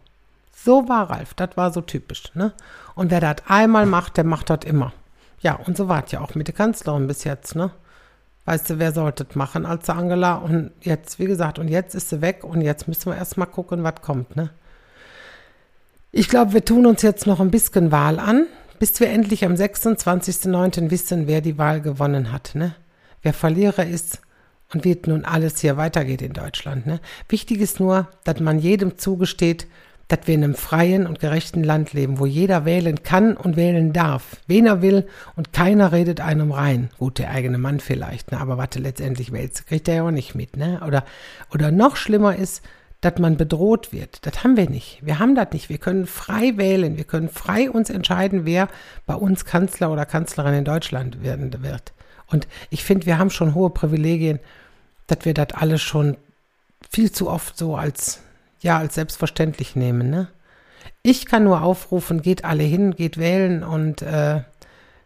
So 0.55 0.89
war 0.89 1.11
Ralf. 1.11 1.33
Das 1.35 1.57
war 1.57 1.73
so 1.73 1.81
typisch, 1.81 2.25
ne? 2.35 2.53
Und 2.95 3.11
wer 3.11 3.21
das 3.21 3.37
einmal 3.49 3.87
macht, 3.87 4.19
der 4.19 4.25
macht 4.25 4.51
das 4.51 4.61
immer. 4.67 4.93
Ja, 5.41 5.55
und 5.55 5.77
so 5.77 5.89
war 5.89 6.05
es 6.05 6.13
ja 6.13 6.21
auch 6.21 6.35
mit 6.35 6.47
der 6.47 6.55
Kanzlerin 6.55 7.09
bis 7.09 7.25
jetzt, 7.25 7.57
ne? 7.57 7.71
Weißt 8.45 8.69
du, 8.69 8.79
wer 8.79 8.93
sollte 8.93 9.25
das 9.25 9.35
machen 9.35 9.65
als 9.65 9.89
Angela? 9.89 10.35
Und 10.35 10.73
jetzt, 10.83 11.19
wie 11.19 11.27
gesagt, 11.27 11.59
und 11.59 11.69
jetzt 11.69 11.95
ist 11.95 12.11
sie 12.11 12.21
weg 12.21 12.45
und 12.45 12.61
jetzt 12.61 12.87
müssen 12.87 13.11
wir 13.11 13.17
erstmal 13.17 13.49
gucken, 13.49 13.83
was 13.83 14.03
kommt, 14.03 14.37
ne? 14.37 14.51
Ich 16.11 16.29
glaube, 16.29 16.53
wir 16.53 16.65
tun 16.65 16.85
uns 16.85 17.01
jetzt 17.01 17.27
noch 17.27 17.41
ein 17.41 17.51
bisschen 17.51 17.91
Wahl 17.91 18.19
an, 18.19 18.47
bis 18.83 18.99
wir 18.99 19.11
endlich 19.11 19.45
am 19.45 19.55
26.09. 19.55 20.91
wissen, 20.91 21.29
wer 21.29 21.41
die 21.41 21.57
Wahl 21.57 21.81
gewonnen 21.81 22.33
hat, 22.33 22.57
ne? 22.57 22.75
Wer 23.23 23.33
Verlierer 23.33 23.87
ist 23.87 24.21
und 24.75 24.85
wie 24.85 24.99
nun 25.07 25.25
alles 25.25 25.61
hier 25.61 25.77
weitergeht 25.77 26.21
in 26.21 26.33
Deutschland, 26.33 26.85
ne? 26.85 26.99
Wichtig 27.29 27.61
ist 27.61 27.79
nur, 27.79 28.09
dass 28.25 28.41
man 28.41 28.59
jedem 28.59 28.99
zugesteht, 28.99 29.69
dass 30.09 30.27
wir 30.27 30.35
in 30.35 30.43
einem 30.43 30.57
freien 30.57 31.07
und 31.07 31.21
gerechten 31.21 31.63
Land 31.63 31.93
leben, 31.93 32.19
wo 32.19 32.27
jeder 32.27 32.65
wählen 32.65 33.05
kann 33.05 33.37
und 33.37 33.55
wählen 33.55 33.93
darf, 33.93 34.39
wen 34.49 34.67
er 34.67 34.83
will 34.83 35.07
und 35.37 35.53
keiner 35.53 35.93
redet 35.93 36.21
einem 36.21 36.51
rein. 36.51 36.91
Gut, 36.99 37.19
der 37.19 37.31
eigene 37.31 37.59
Mann 37.59 37.79
vielleicht, 37.79 38.33
ne? 38.33 38.41
aber 38.41 38.59
warte, 38.59 38.81
letztendlich 38.81 39.31
wählt, 39.31 39.65
kriegt 39.65 39.87
er 39.87 39.95
ja 39.95 40.03
auch 40.03 40.11
nicht 40.11 40.35
mit. 40.35 40.57
Ne? 40.57 40.81
Oder, 40.85 41.05
oder 41.55 41.71
noch 41.71 41.95
schlimmer 41.95 42.35
ist, 42.35 42.63
dass 43.03 43.19
man 43.19 43.37
bedroht 43.37 43.93
wird. 43.93 44.25
Das 44.25 44.43
haben 44.43 44.57
wir 44.57 44.71
nicht. 44.71 45.01
Wir 45.03 45.19
haben 45.19 45.35
das 45.35 45.49
nicht. 45.53 45.69
Wir 45.69 45.79
können 45.79 46.07
frei 46.07 46.57
wählen. 46.57 46.97
Wir 46.97 47.05
können 47.05 47.29
frei 47.29 47.71
uns 47.71 47.91
entscheiden, 47.91 48.47
wer 48.47 48.69
bei 49.07 49.15
uns 49.15 49.45
Kanzler 49.45 49.91
oder 49.91 50.07
Kanzlerin 50.07 50.55
in 50.55 50.65
Deutschland 50.65 51.23
werden 51.23 51.63
wird. 51.63 51.93
Und 52.29 52.47
ich 52.71 52.85
finde, 52.85 53.07
wir 53.07 53.19
haben 53.19 53.31
schon 53.31 53.55
hohe 53.55 53.71
Privilegien, 53.71 54.39
dass 55.09 55.25
wir 55.25 55.35
das 55.35 55.49
alles 55.53 55.83
schon 55.83 56.17
viel 56.91 57.11
zu 57.11 57.29
oft 57.29 57.59
so 57.59 57.77
als, 57.77 58.23
ja, 58.61 58.79
als 58.79 58.95
selbstverständlich 58.95 59.75
nehmen. 59.75 60.09
Ne? 60.09 60.29
Ich 61.03 61.27
kann 61.27 61.43
nur 61.43 61.63
aufrufen, 61.63 62.23
geht 62.23 62.45
alle 62.45 62.63
hin, 62.63 62.95
geht 62.95 63.19
wählen 63.19 63.65
und 63.65 64.03
äh, 64.03 64.43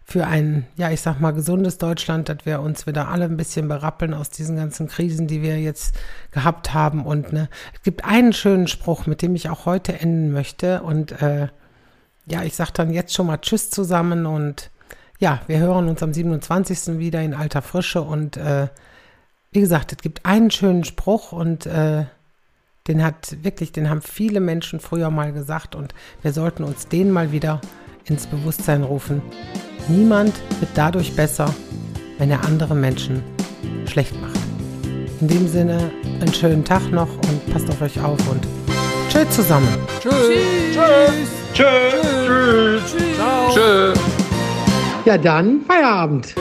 für 0.08 0.24
ein, 0.24 0.66
ja, 0.76 0.92
ich 0.92 1.00
sag 1.00 1.18
mal, 1.20 1.32
gesundes 1.32 1.78
Deutschland, 1.78 2.28
dass 2.28 2.38
wir 2.44 2.60
uns 2.60 2.86
wieder 2.86 3.08
alle 3.08 3.24
ein 3.24 3.36
bisschen 3.36 3.66
berappeln 3.66 4.14
aus 4.14 4.30
diesen 4.30 4.54
ganzen 4.54 4.86
Krisen, 4.86 5.26
die 5.26 5.42
wir 5.42 5.58
jetzt 5.58 5.96
gehabt 6.30 6.72
haben. 6.72 7.04
Und 7.04 7.32
ne, 7.32 7.48
es 7.74 7.82
gibt 7.82 8.04
einen 8.04 8.32
schönen 8.32 8.68
Spruch, 8.68 9.06
mit 9.06 9.20
dem 9.20 9.34
ich 9.34 9.50
auch 9.50 9.66
heute 9.66 9.98
enden 9.98 10.30
möchte. 10.30 10.82
Und 10.82 11.20
äh, 11.20 11.48
ja, 12.26 12.44
ich 12.44 12.54
sag 12.54 12.70
dann 12.70 12.92
jetzt 12.92 13.14
schon 13.14 13.26
mal 13.26 13.38
Tschüss 13.38 13.70
zusammen 13.70 14.26
und 14.26 14.70
ja, 15.18 15.40
wir 15.48 15.58
hören 15.58 15.88
uns 15.88 16.00
am 16.04 16.12
27. 16.12 16.98
wieder 16.98 17.20
in 17.20 17.34
alter 17.34 17.60
Frische. 17.60 18.02
Und 18.02 18.36
äh, 18.36 18.68
wie 19.50 19.60
gesagt, 19.60 19.90
es 19.90 19.98
gibt 19.98 20.24
einen 20.24 20.52
schönen 20.52 20.84
Spruch 20.84 21.32
und 21.32 21.66
äh, 21.66 22.04
den 22.86 23.02
hat 23.02 23.42
wirklich, 23.42 23.72
den 23.72 23.90
haben 23.90 24.02
viele 24.02 24.38
Menschen 24.38 24.78
früher 24.78 25.10
mal 25.10 25.32
gesagt 25.32 25.74
und 25.74 25.94
wir 26.22 26.32
sollten 26.32 26.62
uns 26.62 26.86
den 26.86 27.10
mal 27.10 27.32
wieder 27.32 27.60
ins 28.04 28.28
Bewusstsein 28.28 28.84
rufen. 28.84 29.20
Niemand 29.88 30.34
wird 30.60 30.70
dadurch 30.74 31.14
besser, 31.14 31.54
wenn 32.18 32.30
er 32.30 32.44
andere 32.44 32.74
Menschen 32.74 33.22
schlecht 33.86 34.20
macht. 34.20 34.36
In 35.20 35.28
dem 35.28 35.48
Sinne, 35.48 35.90
einen 36.20 36.34
schönen 36.34 36.64
Tag 36.64 36.90
noch 36.90 37.08
und 37.08 37.52
passt 37.52 37.68
auf 37.70 37.80
euch 37.80 37.98
auf 38.00 38.18
und 38.28 38.46
tschüss 39.08 39.30
zusammen. 39.30 39.68
Tschüss. 40.00 40.12
Tschüss. 40.72 41.28
Tschüss. 41.54 41.66
Tschüss. 42.26 42.96
Tschüss. 42.96 43.54
Tschüss. 43.54 43.98
Ja, 45.04 45.16
dann 45.16 45.60
Feierabend. 45.66 46.34